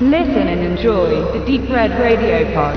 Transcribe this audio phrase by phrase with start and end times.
[0.00, 2.76] Listen and enjoy the Deep Red Radio Pod.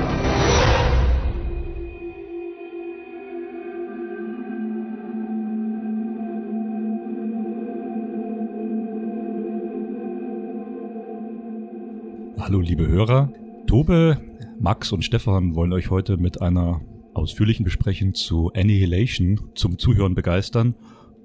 [12.38, 13.32] Hallo liebe Hörer,
[13.66, 14.20] Tobe,
[14.60, 16.80] Max und Stefan wollen euch heute mit einer
[17.14, 20.76] ausführlichen Besprechung zu Annihilation zum Zuhören begeistern.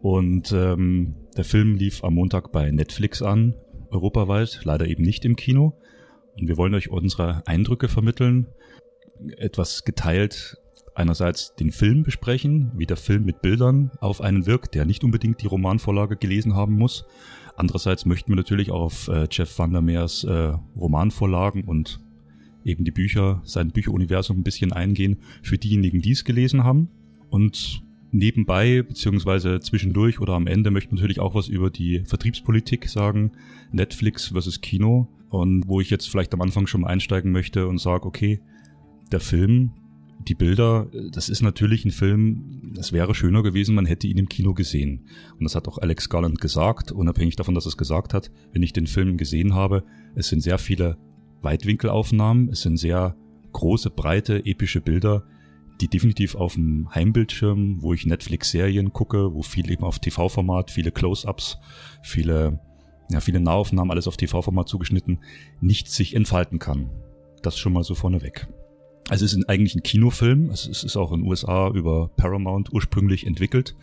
[0.01, 3.53] Und ähm, der Film lief am Montag bei Netflix an,
[3.93, 5.73] europaweit, leider eben nicht im Kino.
[6.39, 8.47] Und wir wollen euch unsere Eindrücke vermitteln,
[9.37, 10.57] etwas geteilt
[10.95, 15.41] einerseits den Film besprechen, wie der Film mit Bildern auf einen wirkt, der nicht unbedingt
[15.41, 17.05] die Romanvorlage gelesen haben muss.
[17.55, 21.99] Andererseits möchten wir natürlich auch auf äh, Jeff Van der Meers äh, Romanvorlagen und
[22.63, 26.89] eben die Bücher, sein Bücheruniversum ein bisschen eingehen für diejenigen, die es gelesen haben.
[27.29, 32.87] Und nebenbei beziehungsweise zwischendurch oder am Ende möchten wir natürlich auch was über die Vertriebspolitik
[32.87, 33.31] sagen,
[33.73, 35.07] Netflix versus Kino.
[35.29, 38.39] Und wo ich jetzt vielleicht am Anfang schon mal einsteigen möchte und sage, okay,
[39.11, 39.71] der Film,
[40.27, 44.29] die Bilder, das ist natürlich ein Film, es wäre schöner gewesen, man hätte ihn im
[44.29, 45.07] Kino gesehen.
[45.37, 48.63] Und das hat auch Alex Garland gesagt, unabhängig davon, dass er es gesagt hat, wenn
[48.63, 49.83] ich den Film gesehen habe,
[50.15, 50.97] es sind sehr viele
[51.41, 53.15] Weitwinkelaufnahmen, es sind sehr
[53.51, 55.25] große, breite, epische Bilder,
[55.81, 60.91] die definitiv auf dem Heimbildschirm, wo ich Netflix-Serien gucke, wo viel eben auf TV-Format, viele
[60.91, 61.57] Close-ups,
[62.01, 62.59] viele,
[63.11, 65.19] ja, viele Nahaufnahmen, alles auf TV-Format zugeschnitten,
[65.61, 66.89] nicht sich entfalten kann.
[67.41, 68.47] Das schon mal so vorneweg.
[69.09, 70.49] Also es ist eigentlich ein Kinofilm.
[70.49, 73.75] Es ist auch in den USA über Paramount ursprünglich entwickelt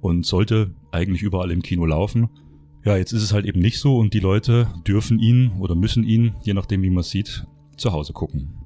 [0.00, 2.28] und sollte eigentlich überall im Kino laufen.
[2.84, 6.04] Ja, jetzt ist es halt eben nicht so und die Leute dürfen ihn oder müssen
[6.04, 7.44] ihn, je nachdem wie man sieht,
[7.76, 8.57] zu Hause gucken.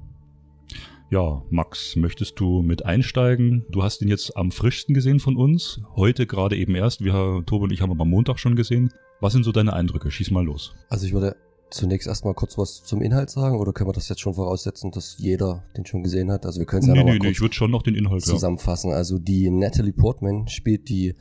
[1.13, 3.67] Ja, Max, möchtest du mit einsteigen?
[3.69, 5.79] Du hast ihn jetzt am frischsten gesehen von uns.
[5.95, 7.03] Heute gerade eben erst.
[7.03, 8.91] Wir, Tobi und ich haben ihn am Montag schon gesehen.
[9.21, 10.09] Was sind so deine Eindrücke?
[10.09, 10.73] Schieß mal los.
[10.89, 11.35] Also ich würde
[11.69, 15.19] zunächst erstmal kurz was zum Inhalt sagen oder können wir das jetzt schon voraussetzen, dass
[15.19, 16.47] jeder den schon gesehen hat?
[16.47, 18.23] Also wir können es ja nee, noch nee, nee, ich würde schon noch den Inhalt
[18.23, 18.89] zusammenfassen.
[18.89, 18.95] Ja.
[18.95, 21.13] Also die Natalie Portman spielt die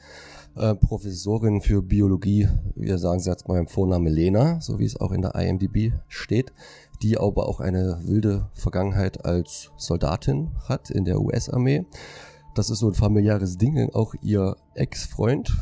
[0.56, 4.98] äh, Professorin für Biologie, wir sagen sie jetzt mal im Vornamen Lena, so wie es
[4.98, 6.52] auch in der IMDb steht,
[7.02, 11.84] die aber auch eine wilde Vergangenheit als Soldatin hat in der US-Armee.
[12.54, 15.56] Das ist so ein familiäres Ding, denn auch ihr Ex-Freund,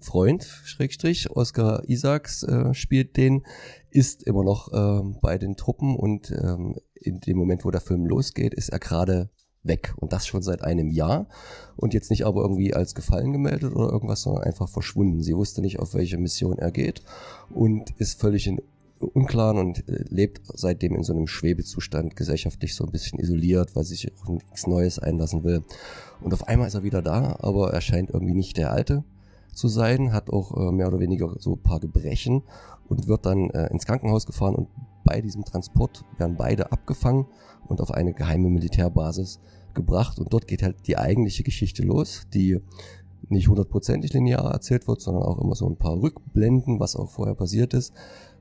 [0.00, 3.42] Freund, Schrägstrich, Oscar Isaacs äh, spielt den,
[3.90, 8.06] ist immer noch äh, bei den Truppen und ähm, in dem Moment, wo der Film
[8.06, 9.30] losgeht, ist er gerade
[9.62, 11.26] weg und das schon seit einem Jahr
[11.76, 15.22] und jetzt nicht aber irgendwie als gefallen gemeldet oder irgendwas, sondern einfach verschwunden.
[15.22, 17.02] Sie wusste nicht, auf welche Mission er geht
[17.50, 18.62] und ist völlig in
[18.98, 23.84] Unklaren und äh, lebt seitdem in so einem Schwebezustand, gesellschaftlich so ein bisschen isoliert, weil
[23.84, 25.62] sich auch nichts Neues einlassen will.
[26.20, 29.04] Und auf einmal ist er wieder da, aber er scheint irgendwie nicht der Alte
[29.52, 32.42] zu sein, hat auch äh, mehr oder weniger so ein paar Gebrechen
[32.88, 34.68] und wird dann äh, ins Krankenhaus gefahren und
[35.04, 37.26] bei diesem Transport werden beide abgefangen
[37.66, 39.40] und auf eine geheime Militärbasis
[39.74, 42.60] gebracht und dort geht halt die eigentliche Geschichte los, die
[43.28, 47.34] nicht hundertprozentig linear erzählt wird, sondern auch immer so ein paar Rückblenden, was auch vorher
[47.34, 47.92] passiert ist,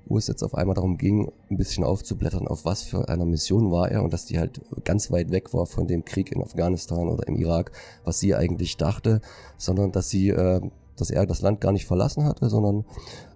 [0.05, 3.71] wo es jetzt auf einmal darum ging, ein bisschen aufzublättern, auf was für einer Mission
[3.71, 7.07] war er und dass die halt ganz weit weg war von dem Krieg in Afghanistan
[7.07, 7.71] oder im Irak,
[8.03, 9.21] was sie eigentlich dachte,
[9.57, 10.61] sondern dass sie, äh,
[10.95, 12.85] dass er das Land gar nicht verlassen hatte, sondern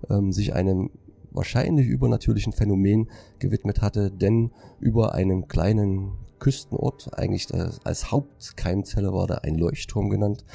[0.09, 0.91] ähm, sich einem
[1.31, 3.09] wahrscheinlich übernatürlichen Phänomen
[3.39, 7.47] gewidmet hatte, denn über einem kleinen Küstenort, eigentlich
[7.83, 10.45] als Hauptkeimzelle war da ein Leuchtturm genannt,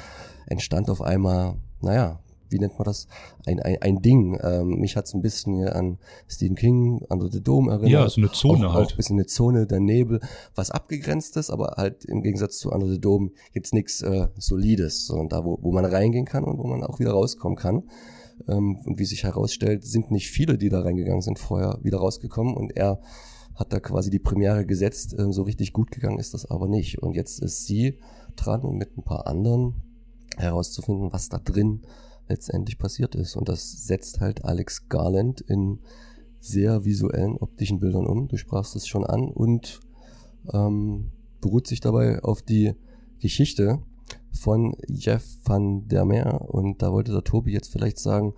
[0.47, 2.19] entstand auf einmal, naja,
[2.49, 3.07] wie nennt man das?
[3.45, 4.39] Ein, ein, ein Ding.
[4.41, 5.97] Ähm, mich hat's ein bisschen an
[6.27, 7.91] Stephen King, Under the Dome erinnert.
[7.91, 8.87] Ja, so eine Zone auch, halt.
[8.87, 10.19] Auch ein bisschen eine Zone, der Nebel,
[10.55, 15.05] was abgegrenzt ist, aber halt im Gegensatz zu Under the Dome jetzt nichts äh, Solides,
[15.05, 17.83] sondern da, wo, wo man reingehen kann und wo man auch wieder rauskommen kann.
[18.47, 22.55] Ähm, und wie sich herausstellt, sind nicht viele, die da reingegangen sind, vorher wieder rausgekommen
[22.55, 22.99] und er
[23.55, 25.15] hat da quasi die Premiere gesetzt.
[25.17, 27.01] Ähm, so richtig gut gegangen ist das aber nicht.
[27.01, 27.99] Und jetzt ist sie
[28.35, 29.75] dran und mit ein paar anderen
[30.37, 31.81] herauszufinden, was da drin
[32.27, 33.35] letztendlich passiert ist.
[33.35, 35.79] Und das setzt halt Alex Garland in
[36.39, 38.27] sehr visuellen, optischen Bildern um.
[38.27, 39.79] Du sprachst es schon an und
[40.53, 41.11] ähm,
[41.41, 42.73] beruht sich dabei auf die
[43.19, 43.79] Geschichte
[44.31, 46.41] von Jeff van der Meer.
[46.41, 48.33] Und da wollte der Tobi jetzt vielleicht sagen,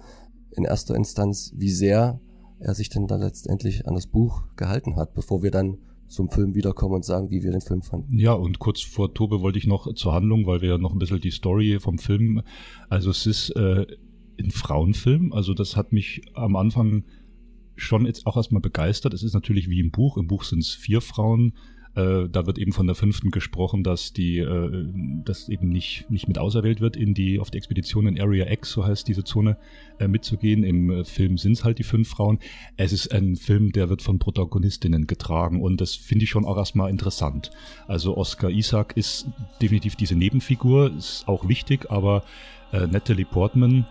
[0.52, 2.20] in erster Instanz, wie sehr
[2.60, 6.56] er sich denn dann letztendlich an das Buch gehalten hat, bevor wir dann zum Film
[6.56, 8.18] wiederkommen und sagen, wie wir den Film fanden.
[8.18, 11.00] Ja, und kurz vor Tobe wollte ich noch zur Handlung, weil wir ja noch ein
[11.00, 12.42] bisschen die Story vom Film,
[12.90, 13.86] also es ist äh,
[14.40, 17.04] ein Frauenfilm, also das hat mich am Anfang
[17.76, 19.14] schon jetzt auch erstmal begeistert.
[19.14, 21.54] Es ist natürlich wie im Buch, im Buch sind es vier Frauen,
[21.98, 24.86] Äh, da wird eben von der fünften gesprochen, dass die, äh,
[25.26, 28.72] dass eben nicht, nicht mit auserwählt wird, in die, auf die Expedition in Area X,
[28.72, 29.58] so heißt diese Zone,
[29.98, 30.64] äh, mitzugehen.
[30.64, 32.38] Im äh, Film sind es halt die fünf Frauen.
[32.78, 36.58] Es ist ein Film, der wird von Protagonistinnen getragen und das finde ich schon auch
[36.58, 37.50] erstmal interessant.
[37.88, 39.28] Also Oscar Isaac ist
[39.60, 42.24] definitiv diese Nebenfigur, ist auch wichtig, aber
[42.74, 43.88] äh, Natalie Portman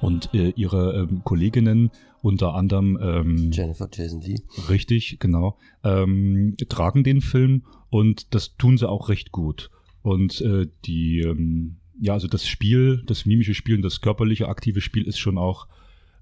[0.00, 1.90] und äh, ihre ähm, Kolleginnen
[2.22, 4.40] unter anderem ähm, Jennifer Jason Lee.
[4.68, 5.58] Richtig, genau.
[5.82, 9.70] Ähm, tragen den Film und das tun sie auch recht gut.
[10.02, 14.80] Und äh, die, ähm, ja, also das Spiel, das mimische Spiel und das körperliche aktive
[14.80, 15.66] Spiel ist schon auch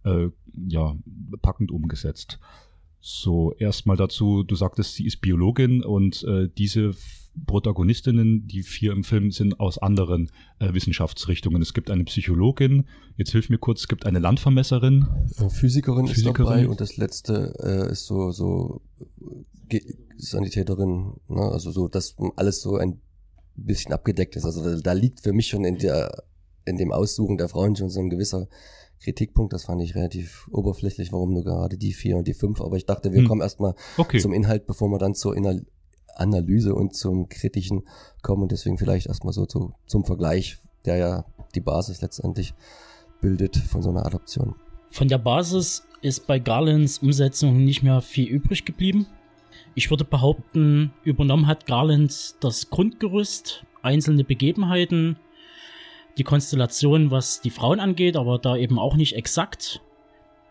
[0.05, 0.28] äh,
[0.69, 0.96] ja
[1.43, 2.38] packend umgesetzt.
[3.00, 6.93] So, erstmal dazu, du sagtest, sie ist Biologin und äh, diese
[7.46, 11.62] Protagonistinnen, die vier im Film, sind aus anderen äh, Wissenschaftsrichtungen.
[11.62, 15.06] Es gibt eine Psychologin, jetzt hilf mir kurz, es gibt eine Landvermesserin.
[15.38, 18.82] Äh, Physikerin, Physikerin, ist dabei und das letzte äh, ist so, so
[19.69, 19.81] Ge
[20.16, 21.40] Sanitäterin, ne?
[21.40, 23.00] also so, dass alles so ein
[23.54, 24.44] bisschen abgedeckt ist.
[24.44, 26.25] Also da, da liegt für mich schon in der
[26.64, 28.48] in dem Aussuchen der Frauen schon so ein gewisser
[29.02, 29.52] Kritikpunkt.
[29.52, 32.60] Das fand ich relativ oberflächlich, warum nur gerade die vier und die fünf.
[32.60, 33.28] Aber ich dachte, wir hm.
[33.28, 34.19] kommen erstmal okay.
[34.19, 35.66] zum Inhalt, bevor wir dann zur Inhalt
[36.17, 37.83] Analyse und zum Kritischen
[38.23, 41.25] kommen und deswegen vielleicht erstmal so zu, zum Vergleich, der ja
[41.55, 42.55] die Basis letztendlich
[43.21, 44.55] bildet von so einer Adaption.
[44.91, 49.07] Von der Basis ist bei Garlands Umsetzung nicht mehr viel übrig geblieben.
[49.75, 55.17] Ich würde behaupten, übernommen hat Garland das Grundgerüst, einzelne Begebenheiten,
[56.19, 59.81] die Konstellation, was die Frauen angeht, aber da eben auch nicht exakt.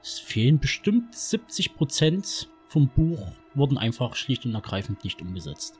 [0.01, 3.19] Es fehlen bestimmt 70 Prozent vom Buch
[3.59, 5.79] wurden einfach schlicht und ergreifend nicht umgesetzt.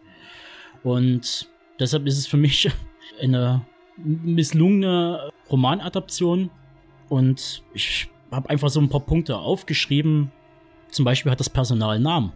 [0.84, 1.50] Und
[1.80, 2.70] deshalb ist es für mich
[3.22, 3.66] eine
[3.98, 6.50] misslungene Romanadaption
[7.10, 10.32] und ich habe einfach so ein paar Punkte aufgeschrieben.
[10.92, 12.32] Zum Beispiel hat das Personal Namen.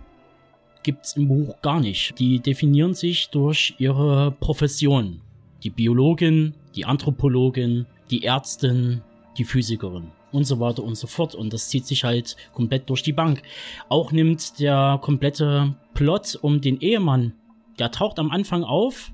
[0.81, 2.17] Gibt es im Buch gar nicht.
[2.19, 5.21] Die definieren sich durch ihre Profession.
[5.63, 9.01] Die Biologin, die Anthropologin, die Ärztin,
[9.37, 11.35] die Physikerin und so weiter und so fort.
[11.35, 13.43] Und das zieht sich halt komplett durch die Bank.
[13.87, 17.33] Auch nimmt der komplette Plot um den Ehemann,
[17.79, 19.11] der taucht am Anfang auf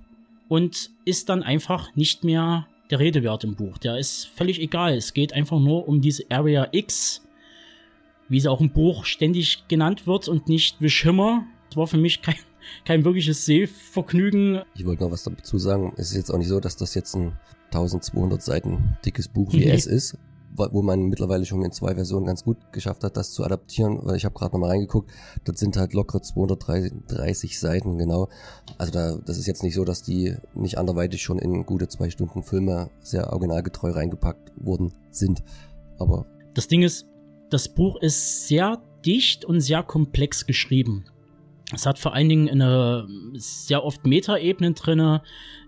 [0.47, 3.77] und ist dann einfach nicht mehr der Rede wert im Buch.
[3.77, 4.95] Der ist völlig egal.
[4.95, 7.21] Es geht einfach nur um diese Area X,
[8.29, 11.45] wie sie auch im Buch ständig genannt wird und nicht The Schimmer.
[11.69, 12.35] Das war für mich kein,
[12.85, 14.61] kein wirkliches Sehvergnügen.
[14.75, 15.93] Ich wollte noch was dazu sagen.
[15.97, 19.65] Es ist jetzt auch nicht so, dass das jetzt ein 1200 Seiten dickes Buch wie
[19.65, 19.71] nee.
[19.71, 20.17] es ist
[20.55, 24.15] wo man mittlerweile schon in zwei Versionen ganz gut geschafft hat, das zu adaptieren, weil
[24.15, 25.11] ich habe gerade nochmal reingeguckt,
[25.45, 28.29] das sind halt lockere 230 Seiten, genau.
[28.77, 32.09] Also da, das ist jetzt nicht so, dass die nicht anderweitig schon in gute zwei
[32.09, 35.43] Stunden Filme sehr originalgetreu reingepackt worden sind.
[35.97, 36.25] Aber.
[36.53, 37.05] Das Ding ist,
[37.49, 41.05] das Buch ist sehr dicht und sehr komplex geschrieben.
[41.71, 45.21] Es hat vor allen Dingen eine sehr oft Metaebenen drinne,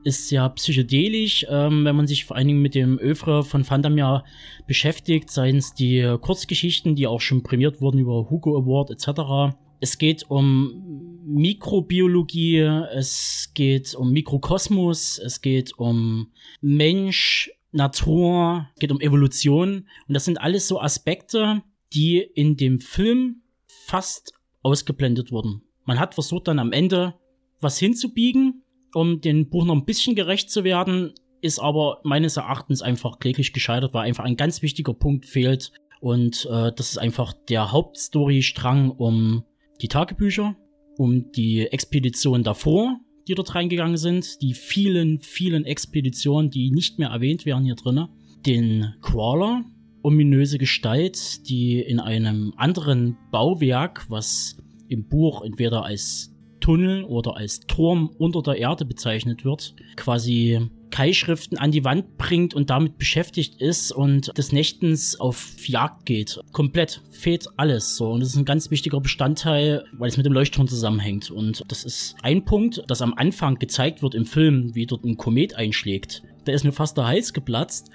[0.04, 4.24] ist sehr psychedelisch, ähm, wenn man sich vor allen Dingen mit dem Övre von Fandamia
[4.66, 9.56] beschäftigt, seien es die Kurzgeschichten, die auch schon prämiert wurden über Hugo Award etc.
[9.80, 12.60] Es geht um Mikrobiologie,
[12.94, 16.32] es geht um Mikrokosmos, es geht um
[16.62, 21.62] Mensch, Natur, geht um Evolution und das sind alles so Aspekte,
[21.94, 24.34] die in dem Film fast
[24.64, 25.62] ausgeblendet wurden.
[25.86, 27.16] Man hat versucht dann am Ende
[27.60, 28.64] was hinzubiegen,
[28.94, 33.54] um dem Buch noch ein bisschen gerecht zu werden, ist aber meines Erachtens einfach kläglich
[33.54, 35.72] gescheitert, weil einfach ein ganz wichtiger Punkt fehlt.
[36.00, 39.44] Und äh, das ist einfach der Hauptstory-Strang um
[39.82, 40.56] die Tagebücher,
[40.98, 47.10] um die Expedition davor, die dort reingegangen sind, die vielen, vielen Expeditionen, die nicht mehr
[47.10, 48.10] erwähnt werden hier drinnen,
[48.46, 49.64] den Crawler,
[50.04, 54.58] ominöse Gestalt, die in einem anderen Bauwerk, was
[54.92, 61.58] im Buch entweder als Tunnel oder als Turm unter der Erde bezeichnet wird, quasi Keilschriften
[61.58, 66.40] an die Wand bringt und damit beschäftigt ist und des Nächtens auf Jagd geht.
[66.52, 68.12] Komplett fehlt alles so.
[68.12, 71.32] Und das ist ein ganz wichtiger Bestandteil, weil es mit dem Leuchtturm zusammenhängt.
[71.32, 75.18] Und das ist ein Punkt, das am Anfang gezeigt wird im Film, wie dort ein
[75.18, 76.24] Komet einschlägt.
[76.44, 77.90] Da ist mir fast der Hals geplatzt,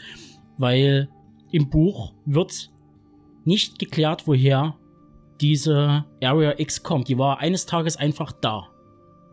[0.56, 1.08] weil
[1.52, 2.70] im Buch wird
[3.44, 4.76] nicht geklärt, woher
[5.40, 7.08] diese Area X kommt.
[7.08, 8.68] Die war eines Tages einfach da.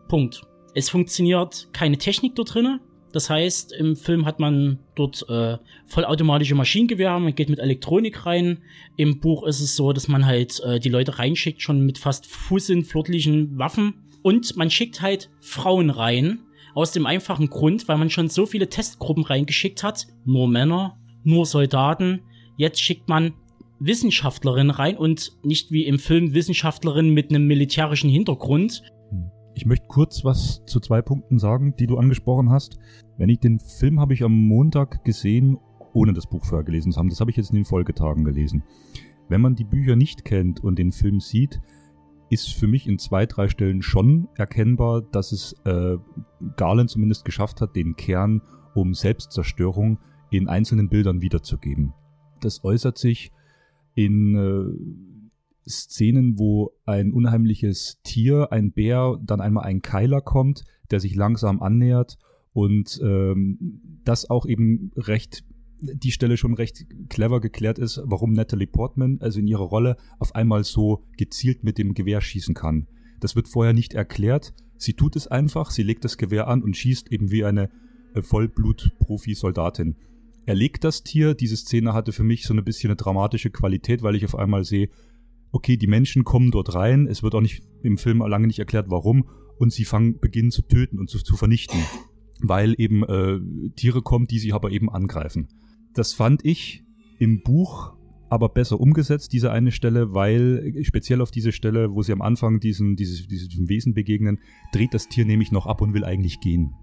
[0.08, 0.42] Punkt.
[0.74, 2.80] Es funktioniert keine Technik dort drinnen.
[3.12, 5.56] Das heißt, im Film hat man dort äh,
[5.86, 8.58] vollautomatische Maschinengewehre, man geht mit Elektronik rein.
[8.96, 12.26] Im Buch ist es so, dass man halt äh, die Leute reinschickt, schon mit fast
[12.26, 14.02] fußinflutlichen Waffen.
[14.22, 16.40] Und man schickt halt Frauen rein,
[16.74, 20.08] aus dem einfachen Grund, weil man schon so viele Testgruppen reingeschickt hat.
[20.24, 22.22] Nur Männer, nur Soldaten.
[22.56, 23.34] Jetzt schickt man
[23.78, 28.82] Wissenschaftlerin rein und nicht wie im Film Wissenschaftlerin mit einem militärischen Hintergrund.
[29.54, 32.78] Ich möchte kurz was zu zwei Punkten sagen, die du angesprochen hast.
[33.18, 35.58] Wenn ich den Film habe ich am Montag gesehen,
[35.92, 37.08] ohne das Buch vorher gelesen zu haben.
[37.08, 38.64] Das habe ich jetzt in den Folgetagen gelesen.
[39.28, 41.60] Wenn man die Bücher nicht kennt und den Film sieht,
[42.30, 45.96] ist für mich in zwei, drei Stellen schon erkennbar, dass es äh,
[46.56, 48.42] Garland zumindest geschafft hat, den Kern
[48.74, 49.98] um Selbstzerstörung
[50.30, 51.94] in einzelnen Bildern wiederzugeben.
[52.40, 53.30] Das äußert sich
[53.94, 61.00] in äh, Szenen, wo ein unheimliches Tier, ein Bär, dann einmal ein Keiler kommt, der
[61.00, 62.18] sich langsam annähert
[62.52, 65.44] und ähm, das auch eben recht
[65.80, 70.34] die Stelle schon recht clever geklärt ist, warum Natalie Portman, also in ihrer Rolle, auf
[70.34, 72.86] einmal so gezielt mit dem Gewehr schießen kann.
[73.20, 74.54] Das wird vorher nicht erklärt.
[74.76, 77.70] Sie tut es einfach, sie legt das Gewehr an und schießt eben wie eine
[78.14, 79.96] äh, Vollblut-Profi-Soldatin.
[80.46, 84.02] Er legt das Tier, diese Szene hatte für mich so ein bisschen eine dramatische Qualität,
[84.02, 84.90] weil ich auf einmal sehe,
[85.52, 88.86] okay, die Menschen kommen dort rein, es wird auch nicht im Film lange nicht erklärt,
[88.90, 91.80] warum, und sie fangen, beginnen zu töten und zu, zu vernichten,
[92.40, 93.38] weil eben äh,
[93.76, 95.48] Tiere kommen, die sie aber eben angreifen.
[95.94, 96.84] Das fand ich
[97.18, 97.94] im Buch
[98.28, 102.58] aber besser umgesetzt, diese eine Stelle, weil speziell auf diese Stelle, wo sie am Anfang
[102.58, 104.40] diesen, dieses, diesem Wesen begegnen,
[104.72, 106.74] dreht das Tier nämlich noch ab und will eigentlich gehen.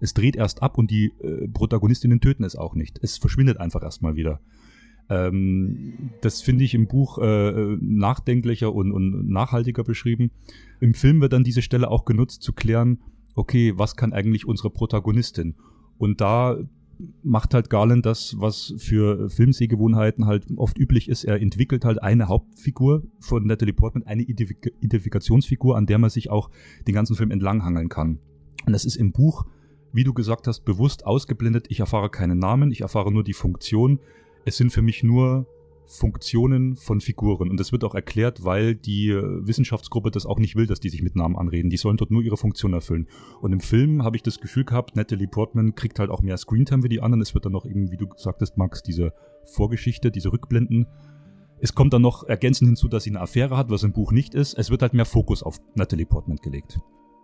[0.00, 2.98] Es dreht erst ab und die äh, Protagonistinnen töten es auch nicht.
[3.02, 4.40] Es verschwindet einfach erstmal wieder.
[5.08, 10.30] Ähm, das finde ich im Buch äh, nachdenklicher und, und nachhaltiger beschrieben.
[10.80, 12.98] Im Film wird dann diese Stelle auch genutzt zu klären,
[13.34, 15.56] okay, was kann eigentlich unsere Protagonistin?
[15.98, 16.56] Und da
[17.22, 21.24] macht halt Garland das, was für Filmsehgewohnheiten halt oft üblich ist.
[21.24, 26.50] Er entwickelt halt eine Hauptfigur von Natalie Portman, eine Identifikationsfigur, an der man sich auch
[26.86, 28.18] den ganzen Film entlanghangeln kann.
[28.66, 29.46] Und das ist im Buch,
[29.92, 31.66] wie du gesagt hast, bewusst ausgeblendet.
[31.68, 34.00] Ich erfahre keinen Namen, ich erfahre nur die Funktion.
[34.44, 35.46] Es sind für mich nur
[35.90, 37.50] Funktionen von Figuren.
[37.50, 41.02] Und das wird auch erklärt, weil die Wissenschaftsgruppe das auch nicht will, dass die sich
[41.02, 41.68] mit Namen anreden.
[41.68, 43.08] Die sollen dort nur ihre Funktion erfüllen.
[43.40, 46.84] Und im Film habe ich das Gefühl gehabt, Natalie Portman kriegt halt auch mehr Screentime
[46.84, 47.20] wie die anderen.
[47.20, 49.12] Es wird dann noch eben, wie du sagtest, Max, diese
[49.46, 50.86] Vorgeschichte, diese Rückblenden.
[51.58, 54.34] Es kommt dann noch ergänzend hinzu, dass sie eine Affäre hat, was im Buch nicht
[54.34, 54.54] ist.
[54.54, 56.78] Es wird halt mehr Fokus auf Natalie Portman gelegt.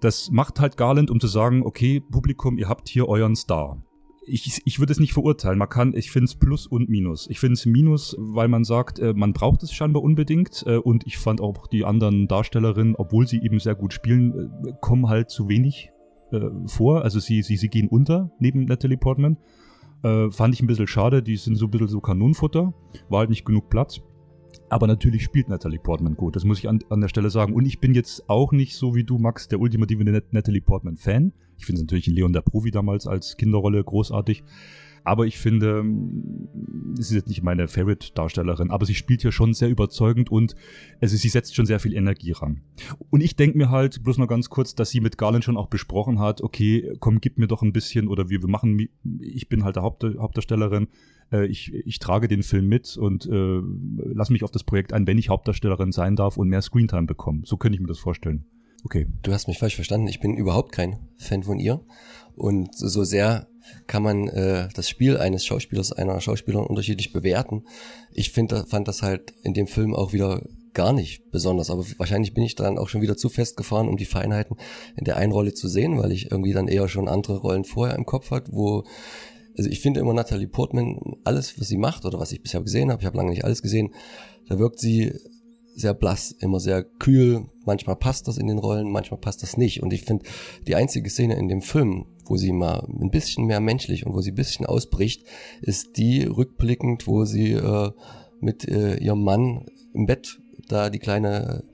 [0.06, 3.82] Das macht halt Garland, um zu sagen, okay, Publikum, ihr habt hier euren Star
[4.26, 5.58] ich, ich würde es nicht verurteilen.
[5.58, 7.28] Man kann, ich finde es Plus und Minus.
[7.30, 10.64] Ich finde es Minus, weil man sagt, äh, man braucht es scheinbar unbedingt.
[10.66, 14.72] Äh, und ich fand auch die anderen Darstellerinnen, obwohl sie eben sehr gut spielen, äh,
[14.80, 15.90] kommen halt zu wenig
[16.66, 17.02] vor.
[17.02, 19.36] Also sie, sie, sie gehen unter neben Natalie Portman.
[20.02, 21.22] Fand ich ein bisschen schade.
[21.22, 22.74] Die sind so ein bisschen so Kanonenfutter.
[23.08, 24.00] War halt nicht genug Platz.
[24.68, 27.54] Aber natürlich spielt Natalie Portman gut, das muss ich an, an der Stelle sagen.
[27.54, 31.32] Und ich bin jetzt auch nicht so wie du, Max, der ultimative Natalie Portman-Fan.
[31.58, 34.42] Ich finde natürlich in Leon der Profi damals als Kinderrolle großartig.
[35.06, 35.84] Aber ich finde,
[36.94, 40.56] sie ist jetzt nicht meine Favorite-Darstellerin, aber sie spielt hier schon sehr überzeugend und
[41.00, 42.62] also sie setzt schon sehr viel Energie ran.
[43.10, 45.68] Und ich denke mir halt, bloß noch ganz kurz, dass sie mit Garland schon auch
[45.68, 48.88] besprochen hat, okay, komm, gib mir doch ein bisschen, oder wir, wir machen,
[49.20, 50.88] ich bin halt der Haupt, Hauptdarstellerin,
[51.30, 53.60] äh, ich, ich trage den Film mit und äh,
[54.12, 57.42] lass mich auf das Projekt ein, wenn ich Hauptdarstellerin sein darf und mehr Screentime bekomme.
[57.44, 58.44] So könnte ich mir das vorstellen.
[58.84, 59.06] Okay.
[59.22, 60.06] Du hast mich falsch verstanden.
[60.06, 61.80] Ich bin überhaupt kein Fan von ihr.
[62.36, 63.48] Und so sehr
[63.86, 67.64] kann man äh, das Spiel eines Schauspielers, einer Schauspielerin unterschiedlich bewerten.
[68.12, 70.42] Ich find, fand das halt in dem Film auch wieder
[70.74, 71.70] gar nicht besonders.
[71.70, 74.56] Aber wahrscheinlich bin ich dann auch schon wieder zu festgefahren, um die Feinheiten
[74.96, 77.96] in der einen Rolle zu sehen, weil ich irgendwie dann eher schon andere Rollen vorher
[77.96, 78.84] im Kopf hat, wo
[79.58, 82.90] also ich finde immer Natalie Portman, alles, was sie macht oder was ich bisher gesehen
[82.90, 83.94] habe, ich habe lange nicht alles gesehen,
[84.48, 85.14] da wirkt sie
[85.74, 87.46] sehr blass, immer sehr kühl.
[87.64, 89.82] Manchmal passt das in den Rollen, manchmal passt das nicht.
[89.82, 90.24] Und ich finde,
[90.66, 94.20] die einzige Szene in dem Film, wo sie mal ein bisschen mehr menschlich und wo
[94.20, 95.24] sie ein bisschen ausbricht,
[95.62, 97.90] ist die rückblickend, wo sie äh,
[98.40, 101.64] mit äh, ihrem Mann im Bett da die kleine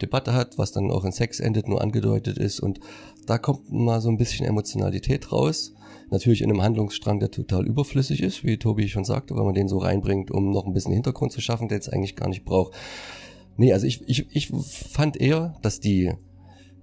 [0.00, 2.60] Debatte hat, was dann auch in Sex endet, nur angedeutet ist.
[2.60, 2.80] Und
[3.26, 5.74] da kommt mal so ein bisschen Emotionalität raus.
[6.10, 9.68] Natürlich in einem Handlungsstrang, der total überflüssig ist, wie Tobi schon sagte, weil man den
[9.68, 12.74] so reinbringt, um noch ein bisschen Hintergrund zu schaffen, der jetzt eigentlich gar nicht braucht.
[13.56, 16.12] Nee, also ich, ich, ich fand eher, dass die,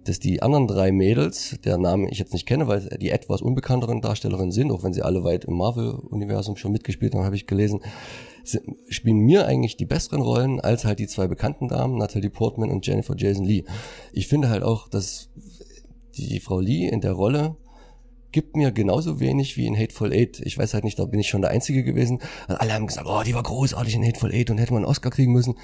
[0.09, 4.01] dass die anderen drei Mädels, der Namen ich jetzt nicht kenne, weil die etwas unbekannteren
[4.01, 7.81] Darstellerinnen sind, auch wenn sie alle weit im Marvel-Universum schon mitgespielt haben, habe ich gelesen,
[8.89, 12.87] spielen mir eigentlich die besseren Rollen als halt die zwei bekannten Damen, Natalie Portman und
[12.87, 13.65] Jennifer Jason Lee.
[14.11, 15.29] Ich finde halt auch, dass
[16.17, 17.55] die Frau Lee in der Rolle
[18.31, 20.39] gibt mir genauso wenig wie in Hateful Eight.
[20.43, 22.19] Ich weiß halt nicht, da bin ich schon der Einzige gewesen.
[22.47, 25.09] Alle haben gesagt, oh, die war großartig in Hateful Eight und hätte man einen Oscar
[25.09, 25.55] kriegen müssen.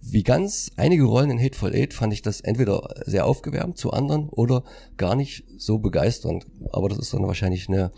[0.00, 4.28] Wie ganz einige Rollen in Hateful Eight fand ich das entweder sehr aufgewärmt zu anderen
[4.28, 4.62] oder
[4.96, 6.46] gar nicht so begeisternd.
[6.72, 7.90] Aber das ist dann wahrscheinlich eine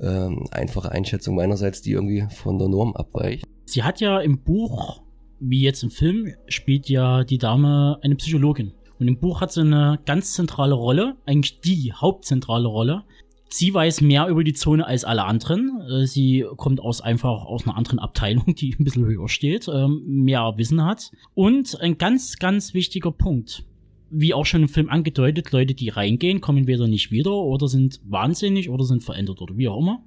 [0.00, 3.44] ähm, einfache Einschätzung meinerseits, die irgendwie von der Norm abweicht.
[3.66, 5.02] Sie hat ja im Buch,
[5.38, 8.72] wie jetzt im Film, spielt ja die Dame eine Psychologin.
[8.98, 13.04] Und im Buch hat sie eine ganz zentrale Rolle, eigentlich die hauptzentrale Rolle.
[13.52, 15.82] Sie weiß mehr über die Zone als alle anderen.
[15.90, 20.02] Äh, sie kommt aus einfach aus einer anderen Abteilung, die ein bisschen höher steht, ähm,
[20.06, 21.10] mehr Wissen hat.
[21.34, 23.64] Und ein ganz, ganz wichtiger Punkt.
[24.08, 28.00] Wie auch schon im Film angedeutet, Leute, die reingehen, kommen entweder nicht wieder oder sind
[28.04, 30.02] wahnsinnig oder sind verändert oder wie auch immer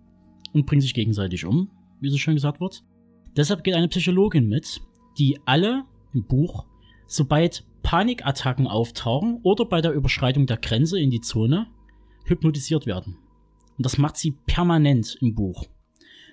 [0.53, 1.69] und bringen sich gegenseitig um,
[2.00, 2.83] wie so schön gesagt wird.
[3.35, 4.81] Deshalb geht eine Psychologin mit,
[5.17, 5.83] die alle
[6.13, 6.65] im Buch,
[7.07, 11.67] sobald Panikattacken auftauchen oder bei der Überschreitung der Grenze in die Zone,
[12.25, 13.17] hypnotisiert werden.
[13.77, 15.65] Und das macht sie permanent im Buch.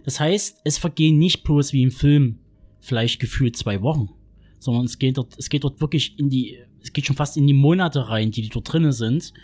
[0.05, 2.39] Das heißt, es vergehen nicht bloß wie im Film
[2.81, 4.11] vielleicht gefühlt zwei Wochen,
[4.59, 7.47] sondern es geht dort, es geht dort wirklich in die, es geht schon fast in
[7.47, 9.35] die Monate rein, die, dort drinnen sind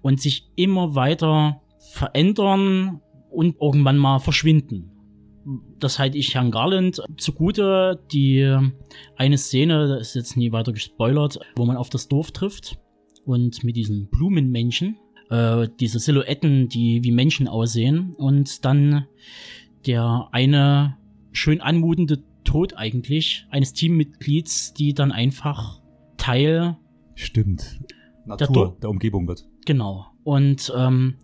[0.00, 1.60] und sich immer weiter
[1.92, 3.00] verändern
[3.30, 4.90] und irgendwann mal verschwinden
[5.78, 8.00] das halte ich Herrn Garland zugute.
[8.12, 8.56] Die
[9.16, 12.78] eine Szene, das ist jetzt nie weiter gespoilert, wo man auf das Dorf trifft
[13.24, 14.98] und mit diesen Blumenmännchen,
[15.30, 19.06] äh, diese Silhouetten, die wie Menschen aussehen und dann
[19.86, 20.96] der eine
[21.32, 25.80] schön anmutende Tod eigentlich eines Teammitglieds, die dann einfach
[26.16, 26.76] Teil
[27.14, 27.80] Stimmt.
[28.24, 29.46] Natur der, der Umgebung wird.
[29.66, 30.06] Genau.
[30.24, 31.16] Und ähm,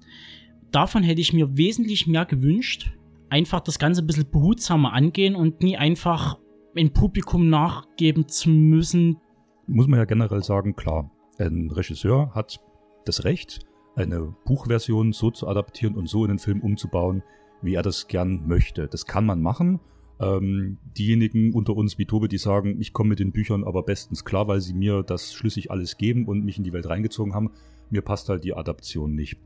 [0.70, 2.92] davon hätte ich mir wesentlich mehr gewünscht,
[3.30, 6.38] einfach das Ganze ein bisschen behutsamer angehen und nie einfach
[6.74, 9.18] im Publikum nachgeben zu müssen.
[9.66, 12.60] Muss man ja generell sagen, klar, ein Regisseur hat
[13.04, 13.60] das Recht,
[13.96, 17.22] eine Buchversion so zu adaptieren und so in den Film umzubauen,
[17.62, 18.88] wie er das gern möchte.
[18.88, 19.80] Das kann man machen.
[20.20, 24.24] Ähm, diejenigen unter uns wie Tobe, die sagen, ich komme mit den Büchern aber bestens
[24.24, 27.50] klar, weil sie mir das schlüssig alles geben und mich in die Welt reingezogen haben,
[27.90, 29.38] mir passt halt die Adaption nicht.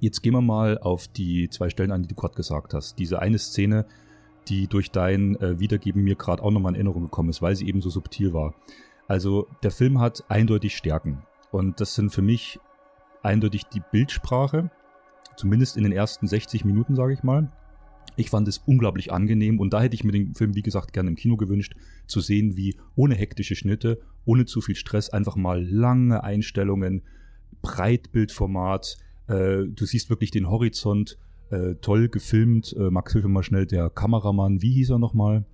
[0.00, 2.98] Jetzt gehen wir mal auf die zwei Stellen an, die du gerade gesagt hast.
[2.98, 3.86] Diese eine Szene,
[4.48, 7.66] die durch dein äh, Wiedergeben mir gerade auch nochmal in Erinnerung gekommen ist, weil sie
[7.68, 8.54] eben so subtil war.
[9.08, 11.22] Also der Film hat eindeutig Stärken.
[11.50, 12.60] Und das sind für mich
[13.22, 14.70] eindeutig die Bildsprache,
[15.36, 17.50] zumindest in den ersten 60 Minuten, sage ich mal.
[18.16, 21.10] Ich fand es unglaublich angenehm und da hätte ich mir den Film, wie gesagt, gerne
[21.10, 21.74] im Kino gewünscht,
[22.06, 27.02] zu sehen, wie ohne hektische Schnitte, ohne zu viel Stress, einfach mal lange Einstellungen,
[27.62, 28.96] Breitbildformat,
[29.28, 31.18] äh, du siehst wirklich den Horizont,
[31.50, 32.74] äh, toll gefilmt.
[32.78, 35.44] Äh, Max, hilf mal schnell, der Kameramann, wie hieß er nochmal?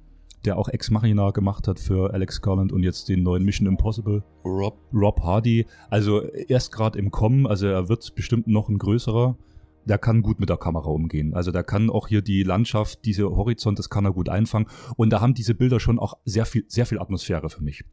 [0.45, 4.23] Der auch Ex Machina gemacht hat für Alex Garland und jetzt den neuen Mission Impossible.
[4.45, 4.79] Rob.
[4.93, 5.67] Rob Hardy.
[5.89, 9.39] Also erst gerade im Kommen, also er wird bestimmt noch ein größerer.
[9.87, 11.35] Der kann gut mit der Kamera umgehen.
[11.35, 14.69] Also der kann auch hier die Landschaft, diese Horizont, das kann er gut einfangen.
[14.97, 17.85] Und da haben diese Bilder schon auch sehr viel, sehr viel Atmosphäre für mich.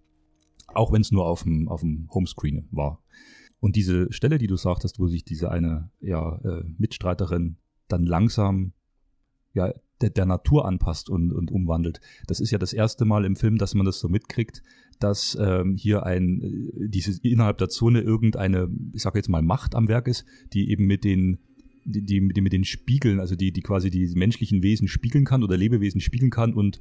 [0.74, 3.02] Auch wenn es nur auf dem, auf dem Homescreen war.
[3.60, 8.74] Und diese Stelle, die du sagtest, wo sich diese eine ja, äh, Mitstreiterin dann langsam
[9.54, 13.36] ja, der, der Natur anpasst und, und umwandelt, das ist ja das erste Mal im
[13.36, 14.64] Film, dass man das so mitkriegt,
[15.00, 19.76] dass ähm, hier ein, äh, dieses innerhalb der Zone irgendeine, ich sage jetzt mal, Macht
[19.76, 21.40] am Werk ist, die eben mit den
[21.84, 25.44] die, die, die mit den Spiegeln, also die, die quasi die menschlichen Wesen spiegeln kann
[25.44, 26.80] oder Lebewesen spiegeln kann und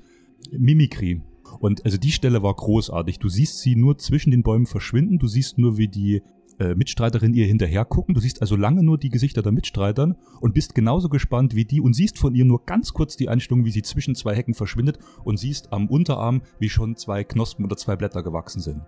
[0.51, 1.23] Mimikry.
[1.59, 3.19] Und also die Stelle war großartig.
[3.19, 6.23] Du siehst sie nur zwischen den Bäumen verschwinden, du siehst nur, wie die
[6.61, 8.15] äh, Mitstreiterin ihr hinterher gucken.
[8.15, 11.81] Du siehst also lange nur die Gesichter der Mitstreitern und bist genauso gespannt wie die
[11.81, 14.99] und siehst von ihr nur ganz kurz die Einstellung, wie sie zwischen zwei Hecken verschwindet
[15.25, 18.83] und siehst am Unterarm, wie schon zwei Knospen oder zwei Blätter gewachsen sind.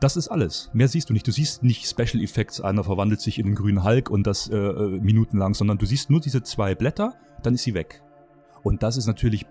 [0.00, 0.70] Das ist alles.
[0.74, 1.26] Mehr siehst du nicht.
[1.26, 4.56] Du siehst nicht Special Effects, einer verwandelt sich in den grünen Hulk und das äh,
[4.56, 8.02] äh minutenlang, sondern du siehst nur diese zwei Blätter, dann ist sie weg.
[8.62, 9.46] Und das ist natürlich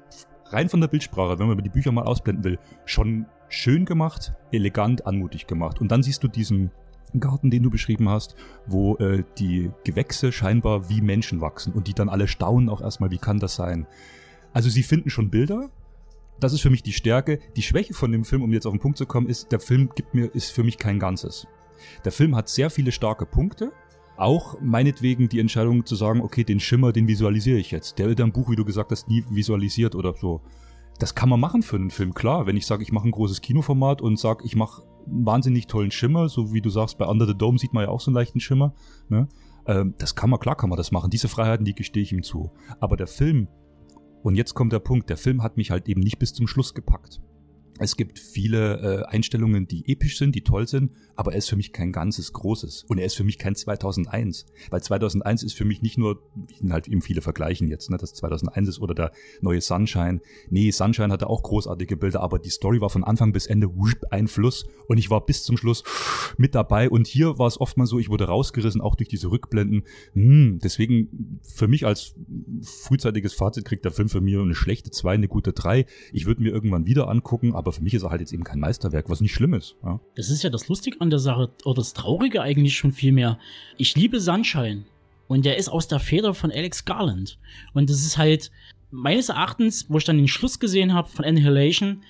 [0.46, 5.06] rein von der Bildsprache, wenn man die Bücher mal ausblenden will, schon schön gemacht, elegant,
[5.06, 5.82] anmutig gemacht.
[5.82, 6.72] Und dann siehst du diesen
[7.20, 11.93] Garten, den du beschrieben hast, wo äh, die Gewächse scheinbar wie Menschen wachsen und die
[11.93, 13.88] dann alle staunen auch erstmal, wie kann das sein?
[14.54, 15.70] Also sie finden schon Bilder.
[16.39, 17.39] Das ist für mich die Stärke.
[17.56, 19.89] Die Schwäche von dem Film, um jetzt auf den Punkt zu kommen, ist, der Film
[19.96, 21.48] gibt mir, ist für mich kein Ganzes.
[22.06, 23.72] Der Film hat sehr viele starke Punkte.
[24.17, 28.00] Auch meinetwegen die Entscheidung zu sagen, okay, den Schimmer, den visualisiere ich jetzt.
[28.00, 30.41] Der wird im Buch, wie du gesagt hast, nie visualisiert oder so.
[31.00, 32.48] Das kann man machen für einen Film, klar.
[32.48, 35.92] Wenn ich sage, ich mache ein großes Kinoformat und sage, ich mache einen wahnsinnig tollen
[35.92, 38.16] Schimmer, so wie du sagst, bei Under the Dome sieht man ja auch so einen
[38.16, 38.74] leichten Schimmer.
[39.10, 39.28] Ne?
[39.68, 41.12] Ähm, das kann man, klar kann man das machen.
[41.12, 42.52] Diese Freiheiten, die gestehe ich ihm zu.
[42.80, 43.48] Aber der Film,
[44.24, 46.74] und jetzt kommt der Punkt, der Film hat mich halt eben nicht bis zum Schluss
[46.74, 47.22] gepackt.
[47.80, 51.56] Es gibt viele äh, Einstellungen, die episch sind, die toll sind, aber er ist für
[51.56, 52.86] mich kein ganzes Großes.
[52.88, 54.46] Und er ist für mich kein 2001.
[54.70, 56.22] Weil 2001 ist für mich nicht nur,
[56.70, 59.12] halt eben viele vergleichen jetzt, ne, dass 2001 ist oder der
[59.42, 60.22] neue Sunshine.
[60.50, 63.70] Nee, Sunshine hatte auch großartige Bilder, aber die Story war von Anfang bis Ende
[64.10, 65.84] ein Fluss und ich war bis zum Schluss
[66.38, 66.90] mit dabei.
[66.90, 69.84] Und hier war es oft mal so, ich wurde rausgerissen, auch durch diese Rückblenden.
[70.13, 72.16] Hm, deswegen für mich als
[72.62, 75.86] frühzeitiges Fazit kriegt der Film für mich eine schlechte 2, eine gute 3.
[76.12, 78.45] Ich würde mir irgendwann wieder angucken, aber aber für mich ist er halt jetzt eben
[78.45, 79.75] kein Meisterwerk, was nicht schlimm ist.
[79.84, 79.99] Ja.
[80.15, 83.38] Das ist ja das Lustige an der Sache, oder das Traurige eigentlich schon viel mehr.
[83.77, 84.86] Ich liebe Sunshine.
[85.27, 87.38] Und der ist aus der Feder von Alex Garland.
[87.73, 88.51] Und das ist halt,
[88.89, 92.03] meines Erachtens, wo ich dann den Schluss gesehen habe von Annihilation,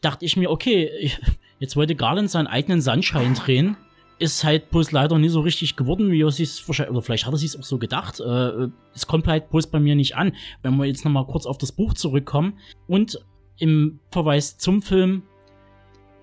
[0.00, 1.10] dachte ich mir, okay,
[1.58, 3.76] jetzt wollte Garland seinen eigenen Sunshine drehen.
[4.18, 7.34] Ist halt bloß leider nie so richtig geworden, wie er sich wahrscheinlich, oder vielleicht hat
[7.34, 8.18] er sich auch so gedacht.
[8.18, 10.32] Äh, es kommt halt bloß bei mir nicht an.
[10.62, 12.54] Wenn wir jetzt nochmal kurz auf das Buch zurückkommen
[12.88, 13.18] und
[13.58, 15.22] im Verweis zum Film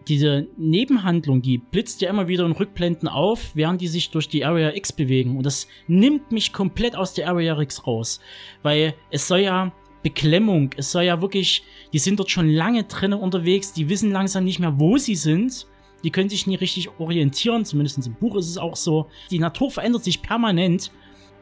[0.08, 4.44] diese Nebenhandlung, die blitzt ja immer wieder in Rückblenden auf, während die sich durch die
[4.46, 5.38] Area X bewegen.
[5.38, 8.20] Und das nimmt mich komplett aus der Area X raus.
[8.62, 13.20] Weil es soll ja Beklemmung, es soll ja wirklich, die sind dort schon lange drinnen
[13.20, 15.68] unterwegs, die wissen langsam nicht mehr, wo sie sind.
[16.04, 19.08] Die können sich nie richtig orientieren, zumindest im Buch ist es auch so.
[19.32, 20.92] Die Natur verändert sich permanent.